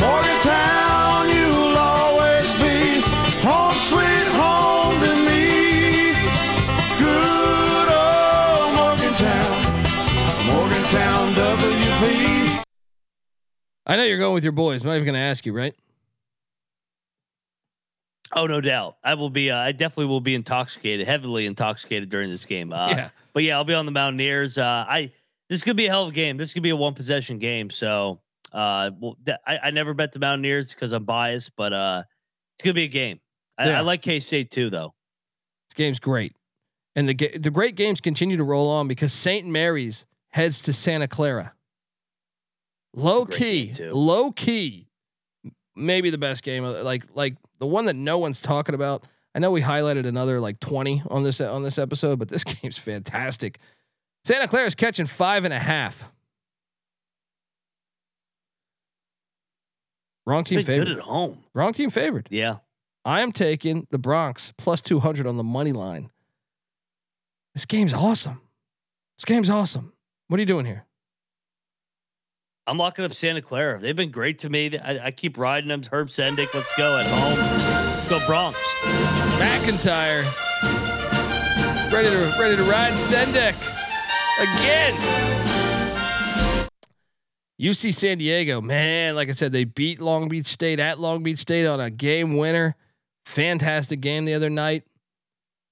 [0.00, 3.00] Morgantown, you'll always be
[3.46, 6.12] home sweet home to me.
[6.98, 9.62] Good old Morgantown,
[10.50, 12.62] Morgantown WP.
[13.86, 14.82] I know you're going with your boys.
[14.82, 15.74] I'm not even gonna ask you, right?
[18.34, 18.96] Oh, no doubt.
[19.04, 19.50] I will be.
[19.50, 22.72] Uh, I definitely will be intoxicated, heavily intoxicated during this game.
[22.72, 23.10] Uh, yeah.
[23.34, 24.58] But yeah, I'll be on the Mountaineers.
[24.58, 25.12] Uh, I
[25.48, 26.36] this could be a hell of a game.
[26.38, 27.68] This could be a one possession game.
[27.70, 28.20] So
[28.52, 32.02] uh, well, th- I, I never bet the Mountaineers because I'm biased, but uh,
[32.54, 33.20] it's gonna be a game.
[33.58, 33.78] I, Yeah.
[33.78, 34.94] I like K State too, though.
[35.68, 36.34] This game's great.
[36.96, 39.46] And the ga- the great games continue to roll on because St.
[39.46, 41.54] Mary's heads to Santa Clara.
[42.94, 44.88] Low key, low key,
[45.76, 46.64] maybe the best game.
[46.64, 49.04] Like like the one that no one's talking about.
[49.34, 52.78] I know we highlighted another like twenty on this on this episode, but this game's
[52.78, 53.58] fantastic.
[54.24, 56.12] Santa Clara's catching five and a half.
[60.24, 60.98] Wrong team Been good favorite.
[60.98, 61.38] at home.
[61.54, 62.28] Wrong team favored.
[62.30, 62.58] Yeah.
[63.04, 66.10] I am taking the Bronx plus 200 on the money line.
[67.54, 68.40] This game's awesome.
[69.18, 69.92] This game's awesome.
[70.28, 70.84] What are you doing here?
[72.64, 73.80] I'm locking up Santa Clara.
[73.80, 74.78] They've been great to me.
[74.78, 75.82] I, I keep riding them.
[75.90, 77.38] Herb Sendek, let's go at home.
[77.38, 78.58] Let's go Bronx.
[79.38, 80.22] McIntyre.
[81.92, 83.56] Ready to ready to ride Sendek
[84.38, 84.94] again.
[87.60, 91.38] UC San Diego, man, like I said, they beat Long Beach State at Long Beach
[91.38, 92.76] State on a game winner.
[93.24, 94.84] Fantastic game the other night.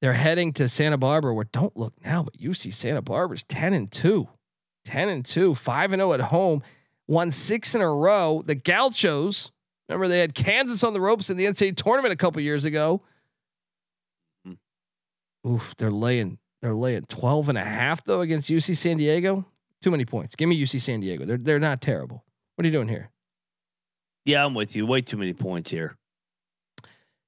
[0.00, 3.90] They're heading to Santa Barbara, where don't look now, but UC Santa Barbara's 10 and
[3.90, 4.28] 2.
[4.84, 6.62] 10 and 2, 5 and 0 at home,
[7.10, 8.42] won six in a row.
[8.46, 9.50] The Gauchos,
[9.88, 13.02] remember they had Kansas on the ropes in the NCAA tournament a couple years ago.
[15.46, 19.44] Oof, they're laying they're laying 12 and a half though against UC San Diego.
[19.82, 20.36] Too many points.
[20.36, 21.24] Give me UC San Diego.
[21.24, 22.24] They're they're not terrible.
[22.54, 23.10] What are you doing here?
[24.24, 24.86] Yeah, I'm with you.
[24.86, 25.96] Way too many points here.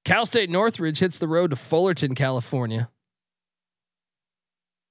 [0.05, 2.91] Cal State Northridge hits the road to Fullerton, California.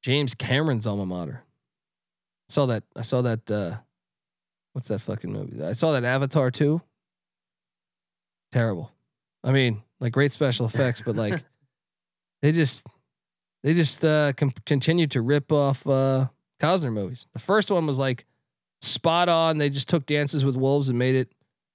[0.01, 1.43] James Cameron's alma mater.
[1.43, 2.83] I Saw that.
[2.95, 3.51] I saw that.
[3.51, 3.77] Uh,
[4.73, 5.63] what's that fucking movie?
[5.63, 6.81] I saw that Avatar too.
[8.51, 8.91] Terrible.
[9.43, 11.41] I mean, like great special effects, but like
[12.41, 12.85] they just
[13.63, 16.27] they just uh, com- continue to rip off uh,
[16.59, 17.27] Costner movies.
[17.33, 18.25] The first one was like
[18.81, 19.57] spot on.
[19.57, 21.31] They just took Dances with Wolves and made it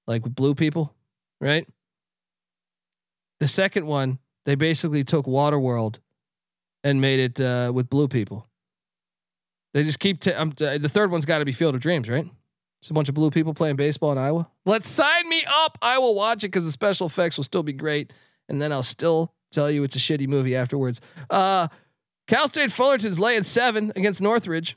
[0.07, 0.94] like with blue people,
[1.40, 1.66] right?
[3.40, 5.99] The second one They basically took Waterworld
[6.84, 8.47] and made it uh, with blue people.
[9.74, 10.20] They just keep.
[10.20, 12.26] T- um, the third one's got to be Field of Dreams, right?
[12.81, 14.51] It's a bunch of blue people playing baseball in Iowa.
[14.64, 15.79] Let's sign me up.
[15.83, 18.12] I will watch it because the special effects will still be great,
[18.49, 21.01] and then I'll still tell you it's a shitty movie afterwards.
[21.31, 21.68] Uh,
[22.27, 24.77] Cal State Fullerton's laying seven against Northridge.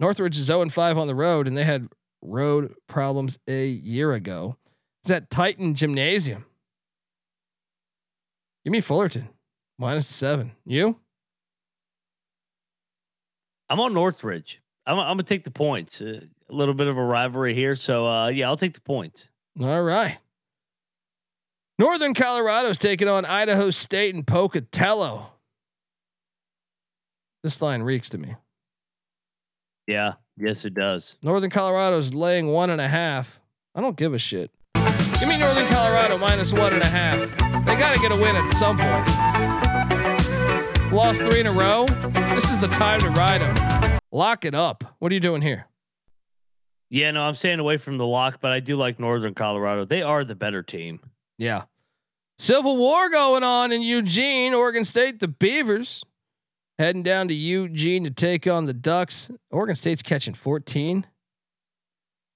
[0.00, 1.88] Northridge is 0 5 on the road, and they had
[2.22, 4.56] road problems a year ago.
[5.02, 6.44] It's at Titan Gymnasium.
[8.64, 9.28] Give me Fullerton
[10.00, 10.52] seven.
[10.64, 10.96] You?
[13.72, 14.60] I'm on Northridge.
[14.84, 16.02] I'm, I'm gonna take the points.
[16.02, 16.20] Uh,
[16.50, 19.30] a little bit of a rivalry here, so uh, yeah, I'll take the points.
[19.58, 20.18] All right.
[21.78, 25.32] Northern Colorado's taking on Idaho State and Pocatello.
[27.42, 28.36] This line reeks to me.
[29.86, 31.16] Yeah, yes, it does.
[31.22, 33.40] Northern Colorado's laying one and a half.
[33.74, 34.50] I don't give a shit.
[34.74, 37.18] Give me Northern Colorado minus one and a half.
[37.64, 39.51] They got to get a win at some point.
[40.92, 41.86] Lost three in a row.
[42.34, 43.98] This is the time to ride them.
[44.12, 44.84] Lock it up.
[44.98, 45.66] What are you doing here?
[46.90, 49.86] Yeah, no, I'm staying away from the lock, but I do like Northern Colorado.
[49.86, 51.00] They are the better team.
[51.38, 51.62] Yeah.
[52.36, 55.18] Civil War going on in Eugene, Oregon State.
[55.20, 56.04] The Beavers
[56.78, 59.30] heading down to Eugene to take on the Ducks.
[59.50, 61.06] Oregon State's catching 14.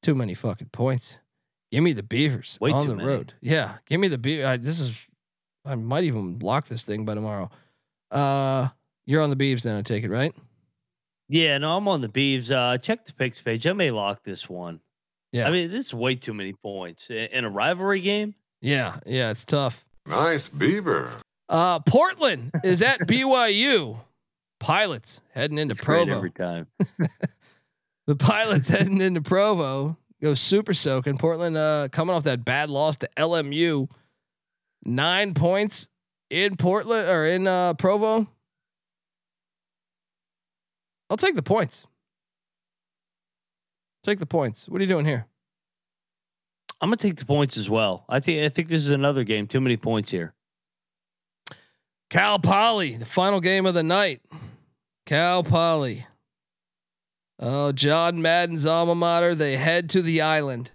[0.03, 1.19] Too many fucking points.
[1.71, 3.07] Give me the Beavers Way on the many.
[3.09, 3.35] road.
[3.43, 4.61] Yeah, give me the Beavers.
[4.61, 4.99] This is.
[5.67, 7.51] I might even lock this thing by tomorrow.
[8.11, 8.69] Uh,
[9.07, 9.77] you're on the Beavs then.
[9.77, 10.35] I take it right.
[11.29, 12.51] Yeah, no, I'm on the Beavs.
[12.51, 13.67] Uh, check the picks page.
[13.67, 14.81] I may lock this one.
[15.33, 15.49] Yeah.
[15.49, 18.35] I mean, this is way too many points in in a rivalry game.
[18.63, 19.85] Yeah, yeah, it's tough.
[20.07, 21.13] Nice beaver.
[21.49, 23.99] Uh, Portland is at BYU.
[24.61, 26.17] Pilots heading into It's great Provo.
[26.17, 26.67] every time.
[28.07, 31.19] The pilots heading into Provo go super soaking.
[31.19, 33.91] Portland uh, coming off that bad loss to LMU.
[34.85, 35.89] Nine points
[36.31, 38.27] in Portland or in uh, Provo.
[41.09, 41.87] I'll take the points.
[44.03, 44.69] Take the points.
[44.69, 45.27] What are you doing here?
[46.81, 48.05] I'm gonna take the points as well.
[48.09, 49.47] I think I think this is another game.
[49.47, 50.35] Too many points here.
[52.11, 54.21] Cal Poly, the final game of the night.
[55.07, 56.07] Cal Poly.
[57.39, 59.35] Oh, John Madden's alma mater.
[59.35, 60.73] They head to the island.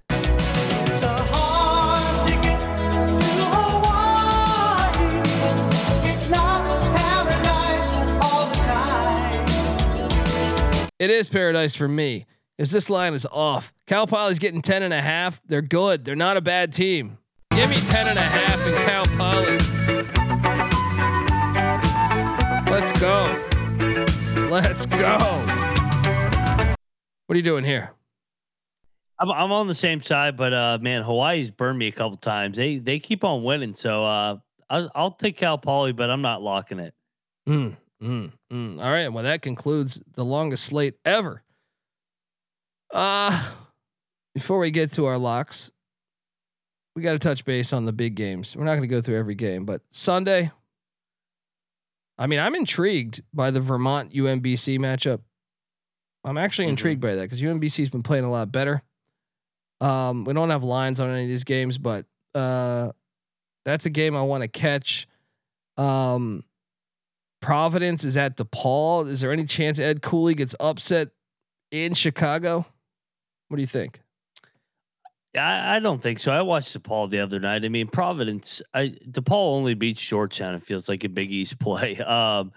[11.01, 12.27] It is paradise for me
[12.59, 13.73] Is this line is off.
[13.87, 15.41] Cal Poly's getting 10 and a half.
[15.47, 16.05] They're good.
[16.05, 17.17] They're not a bad team.
[17.55, 19.57] Give me 10 and a half in Cal Poly.
[22.71, 23.23] Let's go.
[24.51, 25.17] Let's go.
[27.25, 27.93] What are you doing here?
[29.17, 32.57] I'm I'm on the same side, but uh, man, Hawaii's burned me a couple times.
[32.57, 34.37] They they keep on winning, so uh,
[34.69, 36.93] I'll, I'll take Cal Poly, but I'm not locking it.
[37.49, 38.77] Mm, mm, mm.
[38.77, 39.07] All right.
[39.09, 41.43] Well, that concludes the longest slate ever.
[42.93, 43.53] Uh
[44.33, 45.71] before we get to our locks,
[46.95, 48.55] we got to touch base on the big games.
[48.55, 50.51] We're not going to go through every game, but Sunday.
[52.17, 55.19] I mean, I'm intrigued by the Vermont UMBC matchup.
[56.23, 56.71] I'm actually Mhm.
[56.71, 58.83] intrigued by that because UMBC's been playing a lot better.
[59.81, 62.91] Um, we don't have lines on any of these games, but uh,
[63.65, 65.07] that's a game I want to catch.
[65.77, 66.43] Um,
[67.41, 69.07] Providence is at DePaul.
[69.07, 71.09] Is there any chance Ed Cooley gets upset
[71.71, 72.65] in Chicago?
[73.47, 73.99] What do you think?
[75.35, 76.31] I, I don't think so.
[76.31, 77.65] I watched DePaul the other night.
[77.65, 80.55] I mean, Providence, I DePaul only beats Georgetown.
[80.55, 81.99] It feels like a Big East play.
[82.05, 82.51] Um,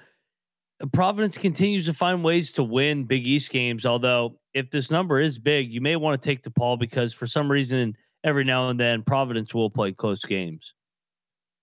[0.93, 3.87] Providence continues to find ways to win Big East games.
[3.87, 7.51] Although, if this number is big, you may want to take DePaul because for some
[7.51, 10.75] reason, every now and then, Providence will play close games.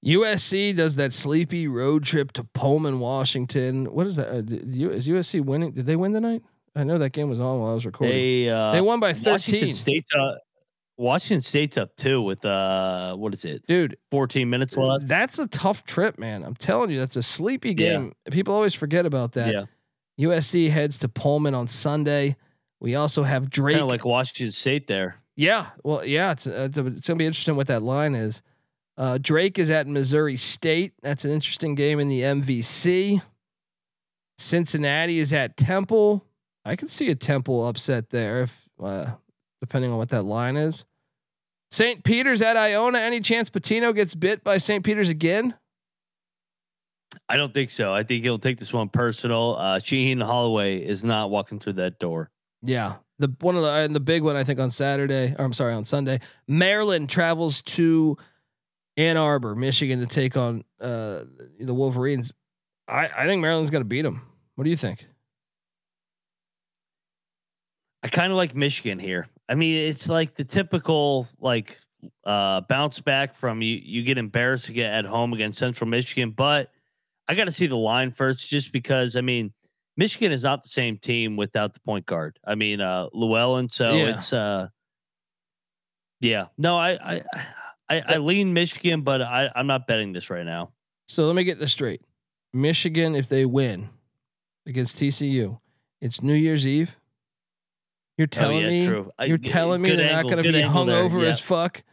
[0.05, 3.85] USC does that sleepy road trip to Pullman, Washington.
[3.93, 4.29] What is that?
[4.29, 5.71] Uh, did is USC winning?
[5.71, 6.41] Did they win tonight?
[6.75, 8.15] I know that game was on while I was recording.
[8.15, 9.73] They, They uh, won by Washington 13.
[9.73, 10.35] State's uh,
[10.97, 13.65] Washington State's up too with uh, what is it?
[13.67, 15.07] Dude, 14 minutes left.
[15.07, 16.43] that's a tough trip, man.
[16.43, 17.75] I'm telling you, that's a sleepy Yeah.
[17.75, 18.13] game.
[18.31, 19.53] People always forget about that.
[19.53, 22.37] Yeah, USC heads to Pullman on Sunday.
[22.79, 23.75] We also have Drake.
[23.75, 25.17] kind of like Washington State there.
[25.35, 28.41] Yeah, well, yeah, it's uh, it's, it's gonna be interesting what that line is.
[28.97, 30.93] Uh, Drake is at Missouri State.
[31.01, 33.21] That's an interesting game in the MVC.
[34.37, 36.25] Cincinnati is at Temple.
[36.65, 39.11] I could see a Temple upset there if, uh,
[39.61, 40.85] depending on what that line is.
[41.71, 42.03] St.
[42.03, 42.99] Peter's at Iona.
[42.99, 44.83] Any chance Pitino gets bit by St.
[44.83, 45.55] Peter's again?
[47.29, 47.93] I don't think so.
[47.93, 49.55] I think he'll take this one personal.
[49.57, 52.29] Uh, Shaheen Holloway is not walking through that door.
[52.61, 52.95] Yeah.
[53.19, 55.73] The one of the and the big one I think on Saturday, or I'm sorry,
[55.73, 58.17] on Sunday, Maryland travels to
[59.01, 61.23] Ann Arbor, Michigan to take on uh,
[61.59, 62.33] the Wolverines.
[62.87, 64.21] I, I think Maryland's going to beat them.
[64.55, 65.07] What do you think?
[68.03, 69.27] I kind of like Michigan here.
[69.49, 71.77] I mean, it's like the typical like
[72.25, 76.31] uh bounce back from you you get embarrassed to get at home against Central Michigan,
[76.31, 76.71] but
[77.27, 79.53] I got to see the line first just because I mean,
[79.97, 82.39] Michigan is not the same team without the point guard.
[82.45, 84.15] I mean, uh Llewellyn, so Yeah.
[84.15, 84.67] it's uh
[86.21, 86.47] yeah.
[86.57, 87.23] No, I I
[87.91, 90.71] I, I lean Michigan, but I I'm not betting this right now.
[91.07, 92.01] So let me get this straight.
[92.53, 93.89] Michigan, if they win
[94.65, 95.59] against TCU,
[95.99, 96.97] it's New Year's Eve.
[98.17, 99.11] You're telling oh, yeah, me true.
[99.25, 101.29] You're g- telling me they're angle, not going to be angle there, hungover yeah.
[101.29, 101.83] as fuck.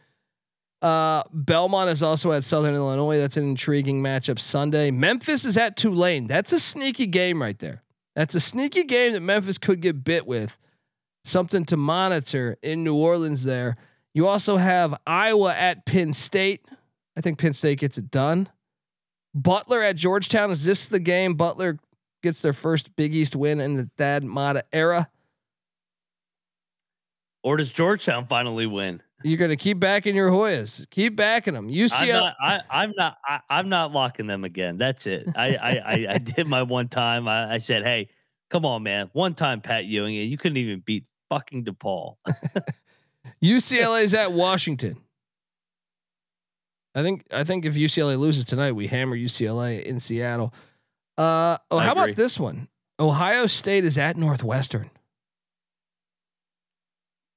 [0.81, 3.17] Uh, Belmont is also at Southern Illinois.
[3.17, 4.91] That's an intriguing matchup Sunday.
[4.91, 6.27] Memphis is at Tulane.
[6.27, 7.83] That's a sneaky game right there.
[8.15, 10.57] That's a sneaky game that Memphis could get bit with.
[11.25, 13.77] Something to monitor in New Orleans there.
[14.13, 16.65] You also have Iowa at Penn State.
[17.15, 18.49] I think Penn State gets it done.
[19.33, 20.51] Butler at Georgetown.
[20.51, 21.35] Is this the game?
[21.35, 21.77] Butler
[22.23, 25.09] gets their first Big East win in the Thad Matta era.
[27.43, 29.01] Or does Georgetown finally win?
[29.23, 30.89] You're gonna keep backing your Hoyas.
[30.89, 31.67] Keep backing them.
[31.67, 32.13] I'm UCLA.
[32.13, 32.35] not.
[32.41, 33.17] I, I'm not.
[33.25, 34.77] I, I'm not locking them again.
[34.77, 35.27] That's it.
[35.35, 37.27] I I, I, I did my one time.
[37.27, 38.09] I, I said, "Hey,
[38.49, 39.09] come on, man.
[39.13, 42.15] One time, Pat Ewing, and you couldn't even beat fucking DePaul."
[43.43, 44.97] UCLA's at Washington.
[46.95, 50.53] I think I think if UCLA loses tonight, we hammer UCLA in Seattle.
[51.17, 52.67] Uh, oh, I how about this one?
[52.99, 54.89] Ohio State is at Northwestern.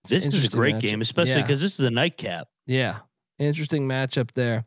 [0.05, 0.81] It's this is a great matchup.
[0.81, 1.43] game, especially Yeah.
[1.43, 2.49] because this is a nightcap.
[2.67, 2.99] Yeah.
[3.39, 4.65] Interesting matchup there.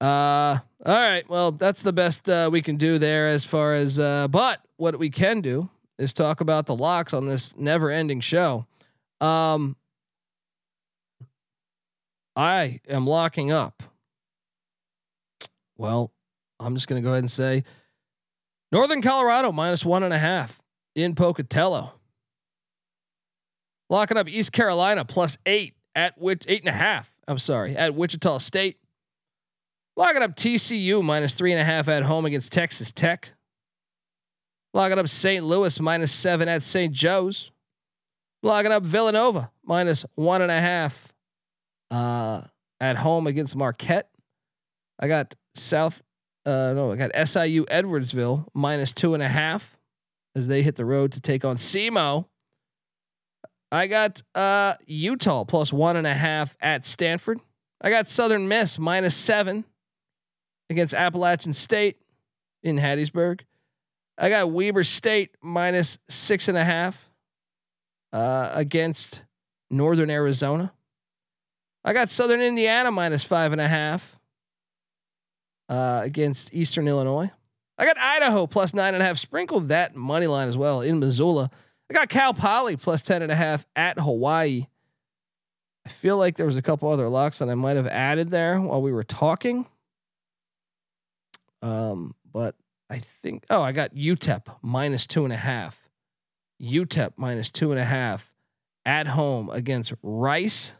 [0.00, 1.28] Uh all right.
[1.28, 4.98] Well, that's the best uh, we can do there as far as uh but what
[4.98, 8.66] we can do is talk about the locks on this never-ending show.
[9.20, 9.76] Um
[12.36, 13.82] I am locking up.
[15.76, 16.12] Well,
[16.58, 17.64] I'm just gonna go ahead and say
[18.72, 20.60] Northern Colorado minus one and a half
[20.94, 21.92] in Pocatello.
[23.88, 27.12] Locking up East Carolina plus eight at which eight and a half.
[27.26, 28.78] I'm sorry, at Wichita State.
[29.96, 33.32] Locking up TCU minus three and a half at home against Texas Tech.
[34.72, 35.44] Locking up St.
[35.44, 36.92] Louis minus seven at St.
[36.92, 37.50] Joe's.
[38.42, 41.09] Locking up Villanova minus one and a half
[41.90, 42.42] uh,
[42.80, 44.10] at home against Marquette.
[44.98, 46.02] I got South,
[46.46, 49.78] uh, no, I got SIU Edwardsville minus two and a half
[50.34, 52.26] as they hit the road to take on SEMO.
[53.72, 57.40] I got uh, Utah plus one and a half at Stanford.
[57.80, 59.64] I got Southern Miss minus seven
[60.68, 61.98] against Appalachian State
[62.62, 63.40] in Hattiesburg.
[64.18, 67.10] I got Weber State minus six and a half
[68.12, 69.24] uh, against
[69.70, 70.72] Northern Arizona.
[71.84, 74.18] I got Southern Indiana minus five and a half
[75.68, 77.30] uh, against Eastern Illinois.
[77.78, 79.16] I got Idaho plus nine and a half.
[79.16, 81.50] Sprinkled that money line as well in Missoula.
[81.90, 84.66] I got Cal Poly plus 10 and a half at Hawaii.
[85.84, 88.60] I feel like there was a couple other locks that I might have added there
[88.60, 89.66] while we were talking.
[91.62, 92.54] Um, but
[92.88, 95.88] I think oh, I got UTEP minus two and a half.
[96.60, 98.34] UTEP minus two and a half
[98.84, 100.76] at home against Rice.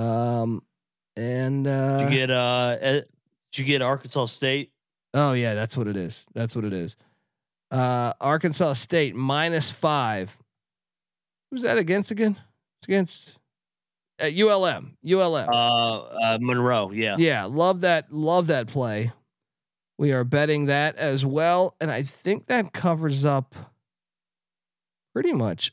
[0.00, 0.62] Um,
[1.16, 2.76] and uh, Did you get uh?
[2.80, 2.92] eh,
[3.52, 4.72] Did you get Arkansas State?
[5.12, 6.26] Oh yeah, that's what it is.
[6.34, 6.96] That's what it is.
[7.70, 10.36] Uh, Arkansas State minus five.
[11.50, 12.36] Who's that against again?
[12.80, 13.38] It's against
[14.22, 14.96] uh, ULM.
[15.04, 15.48] ULM.
[15.48, 16.92] Uh, uh Monroe.
[16.92, 17.16] Yeah.
[17.18, 18.10] yeah, love that.
[18.12, 19.12] Love that play.
[19.98, 23.54] We are betting that as well, and I think that covers up
[25.12, 25.72] pretty much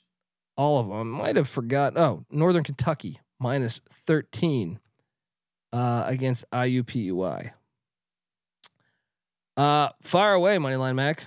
[0.58, 0.98] all of them.
[0.98, 1.98] I might have forgotten.
[1.98, 4.80] Oh, Northern Kentucky minus thirteen
[5.74, 7.52] uh, against IUPUI.
[9.56, 11.26] Uh, fire away, Moneyline Mac.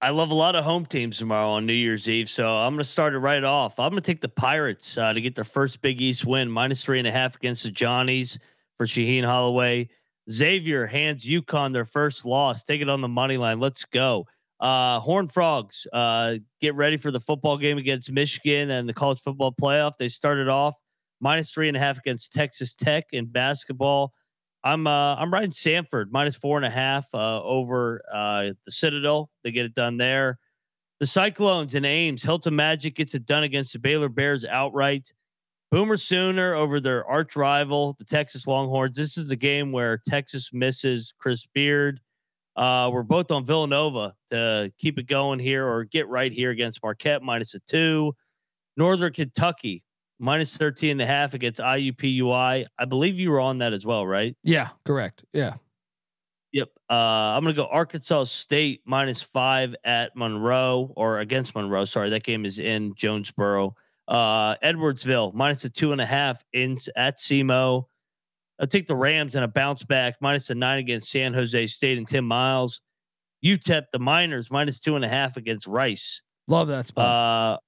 [0.00, 2.82] I love a lot of home teams tomorrow on New Year's Eve, so I'm going
[2.82, 3.78] to start it right off.
[3.78, 6.84] I'm going to take the Pirates uh, to get their first Big East win, minus
[6.84, 8.38] three and a half against the Johnnies
[8.76, 9.88] for Shaheen Holloway.
[10.30, 12.62] Xavier hands UConn their first loss.
[12.62, 13.60] Take it on the money line.
[13.60, 14.26] Let's go.
[14.64, 19.20] Uh, Horn Frogs, uh, get ready for the football game against Michigan and the college
[19.20, 19.92] football playoff.
[19.98, 20.74] They started off
[21.20, 24.14] minus three and a half against Texas Tech in basketball.
[24.64, 29.28] I'm uh, I'm riding Samford minus four and a half uh, over uh, the Citadel.
[29.42, 30.38] They get it done there.
[30.98, 35.12] The Cyclones and Ames, Hilton Magic gets it done against the Baylor Bears outright.
[35.72, 38.96] Boomer Sooner over their arch rival, the Texas Longhorns.
[38.96, 42.00] This is the game where Texas misses Chris Beard.
[42.56, 46.82] Uh, we're both on Villanova to keep it going here or get right here against
[46.82, 48.14] Marquette minus a two.
[48.76, 49.82] Northern Kentucky
[50.18, 52.66] minus 13 and a half against IUPUI.
[52.78, 54.36] I believe you were on that as well, right?
[54.42, 55.24] Yeah, correct.
[55.32, 55.54] Yeah.
[56.52, 56.68] Yep.
[56.88, 61.84] Uh, I'm going to go Arkansas State minus five at Monroe or against Monroe.
[61.84, 63.74] Sorry, that game is in Jonesboro.
[64.06, 67.86] Uh, Edwardsville minus a two and a half in at SEMO.
[68.60, 71.98] I'll take the Rams and a bounce back minus a nine against San Jose State
[71.98, 72.80] and Tim Miles.
[73.44, 76.22] UTEP the Miners minus two and a half against Rice.
[76.46, 77.04] Love that spot.
[77.06, 77.58] Uh,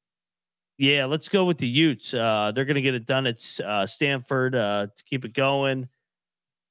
[0.79, 2.13] yeah, let's go with the Utes.
[2.15, 5.89] Uh, they're going to get it done at uh, Stanford uh, to keep it going.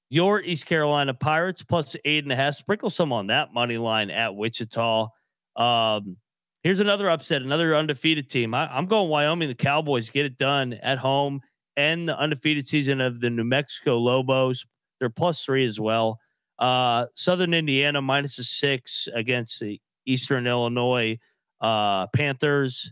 [0.09, 2.55] Your East Carolina Pirates plus eight and a half.
[2.55, 5.07] Sprinkle some on that money line at Wichita.
[5.55, 6.17] Um,
[6.63, 8.53] here's another upset, another undefeated team.
[8.53, 9.49] I, I'm going Wyoming.
[9.49, 11.41] The Cowboys get it done at home,
[11.77, 14.65] and the undefeated season of the New Mexico Lobos.
[14.99, 16.19] They're plus three as well.
[16.57, 21.17] Uh, Southern Indiana minus a six against the Eastern Illinois
[21.61, 22.91] uh, Panthers.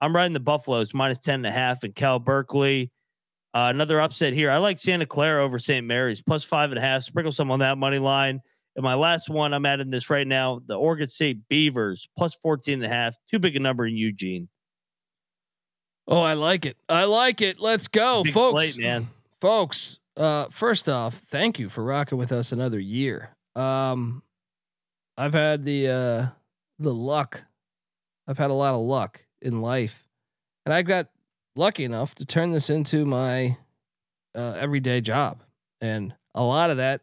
[0.00, 2.90] I'm riding the Buffaloes minus 10 and a half and Cal Berkeley.
[3.54, 4.50] Uh, another upset here.
[4.50, 5.86] I like Santa Clara over St.
[5.86, 7.02] Mary's plus five and a half.
[7.02, 8.40] Sprinkle some on that money line.
[8.74, 10.60] And my last one, I'm adding this right now.
[10.66, 13.16] The Oregon State Beavers plus 14 and a half.
[13.30, 14.48] Too big a number in Eugene.
[16.08, 16.76] Oh, I like it.
[16.88, 17.58] I like it.
[17.58, 18.72] Let's go, Big folks.
[18.74, 19.08] slate, man.
[19.40, 23.30] Folks, uh, first off, thank you for rocking with us another year.
[23.54, 24.22] Um,
[25.16, 26.26] I've had the uh,
[26.78, 27.44] the luck.
[28.28, 30.08] I've had a lot of luck in life,
[30.64, 31.08] and I got
[31.54, 33.56] lucky enough to turn this into my
[34.34, 35.42] uh, everyday job,
[35.80, 37.00] and a lot of that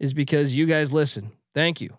[0.00, 1.32] is because you guys listen.
[1.54, 1.96] Thank you.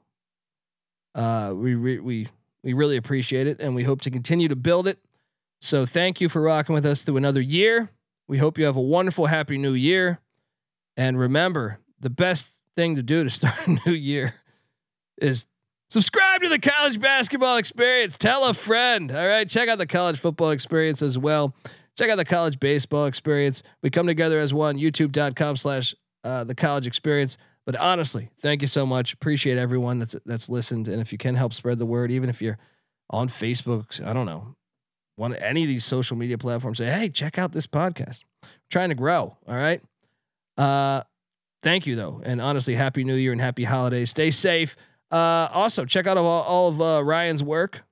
[1.16, 2.28] Uh, we re- we
[2.64, 5.00] we really appreciate it, and we hope to continue to build it.
[5.60, 7.92] So thank you for rocking with us through another year.
[8.28, 10.20] We hope you have a wonderful, happy new year.
[10.96, 14.36] And remember, the best thing to do to start a new year
[15.20, 15.46] is
[15.90, 18.18] subscribe to the college basketball experience.
[18.18, 19.12] Tell a friend.
[19.12, 19.50] All right.
[19.50, 21.56] Check out the college football experience as well.
[21.98, 23.64] Check out the college baseball experience.
[23.82, 27.38] We come together as one, youtube.com slash uh, the college experience.
[27.66, 29.14] But honestly, thank you so much.
[29.14, 30.88] Appreciate everyone that's that's listened.
[30.88, 32.60] And if you can help spread the word, even if you're
[33.10, 34.56] on Facebook, I don't know,
[35.18, 38.24] one any of these social media platforms, say, hey, check out this podcast.
[38.70, 39.36] Trying to grow.
[39.48, 39.82] All right.
[40.58, 41.02] Uh,
[41.62, 44.10] thank you though, and honestly, happy New Year and happy holidays.
[44.10, 44.76] Stay safe.
[45.12, 47.84] Uh, also check out all, all of uh, Ryan's work,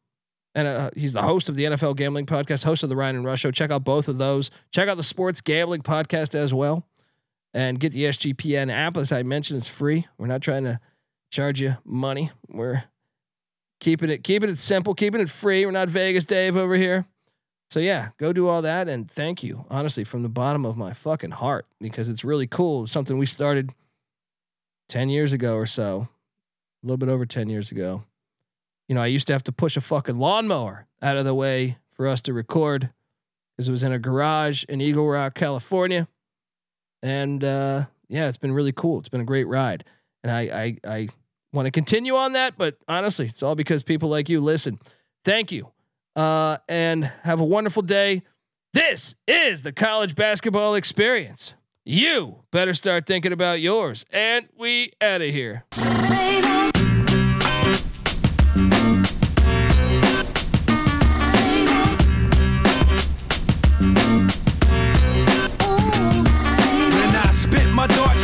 [0.53, 3.25] and uh, he's the host of the NFL Gambling Podcast, host of the Ryan and
[3.25, 3.51] Rush Show.
[3.51, 4.51] Check out both of those.
[4.71, 6.85] Check out the Sports Gambling Podcast as well,
[7.53, 8.97] and get the SGPN app.
[8.97, 10.07] As I mentioned, it's free.
[10.17, 10.79] We're not trying to
[11.31, 12.31] charge you money.
[12.47, 12.83] We're
[13.79, 15.65] keeping it keeping it simple, keeping it free.
[15.65, 17.05] We're not Vegas Dave over here.
[17.69, 20.93] So yeah, go do all that and thank you, honestly, from the bottom of my
[20.93, 22.83] fucking heart because it's really cool.
[22.83, 23.71] It's something we started
[24.89, 26.07] 10 years ago or so.
[26.83, 28.03] A little bit over 10 years ago.
[28.87, 31.77] You know, I used to have to push a fucking lawnmower out of the way
[31.89, 32.91] for us to record
[33.57, 36.07] because it was in a garage in Eagle Rock, California.
[37.01, 38.99] And uh yeah, it's been really cool.
[38.99, 39.83] It's been a great ride.
[40.23, 41.09] And I I I
[41.51, 44.79] want to continue on that, but honestly, it's all because people like you listen.
[45.23, 45.71] Thank you
[46.15, 48.23] uh, and have a wonderful day.
[48.73, 51.53] This is the college basketball experience.
[51.85, 54.05] You better start thinking about yours.
[54.11, 55.65] And we out of here.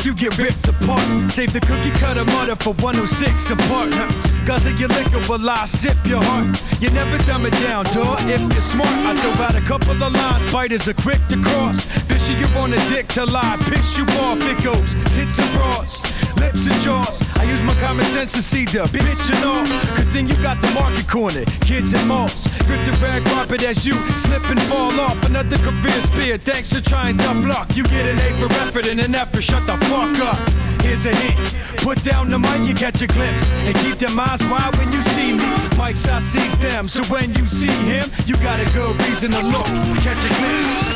[0.04, 1.32] You get ripped apart.
[1.32, 3.93] Save the cookie cutter mother for 106 apart.
[3.93, 4.32] Huh?
[4.51, 6.59] Of your liquor will I sip your heart.
[6.82, 8.20] You never dumb it down, dog.
[8.28, 10.51] If you're smart, I throw out a couple of lines.
[10.51, 11.86] Biters are quick to cross.
[12.12, 13.55] Fishy, you on a dick to lie.
[13.72, 14.92] Piss you off, it goes.
[15.16, 16.04] Tits and bras,
[16.36, 17.24] lips and jaws.
[17.38, 19.63] I use my common sense to see the bitch and all.
[19.96, 21.46] Good thing you got the market corner.
[21.62, 22.46] Kids and malls.
[22.68, 25.16] Grip the red carpet as you slip and fall off.
[25.24, 26.38] Another career spear.
[26.38, 27.74] Thanks for trying to block.
[27.78, 30.80] You get an A for effort and an F for shut the fuck up.
[30.82, 31.37] Here's a hint.
[31.78, 33.49] Put down the mic, you catch a glimpse.
[33.66, 35.49] And keep them eyes wide when you see me.
[35.79, 36.86] Mics, I seize them.
[36.86, 39.66] So when you see him, you got a good reason to look.
[40.03, 40.91] Catch a glimpse.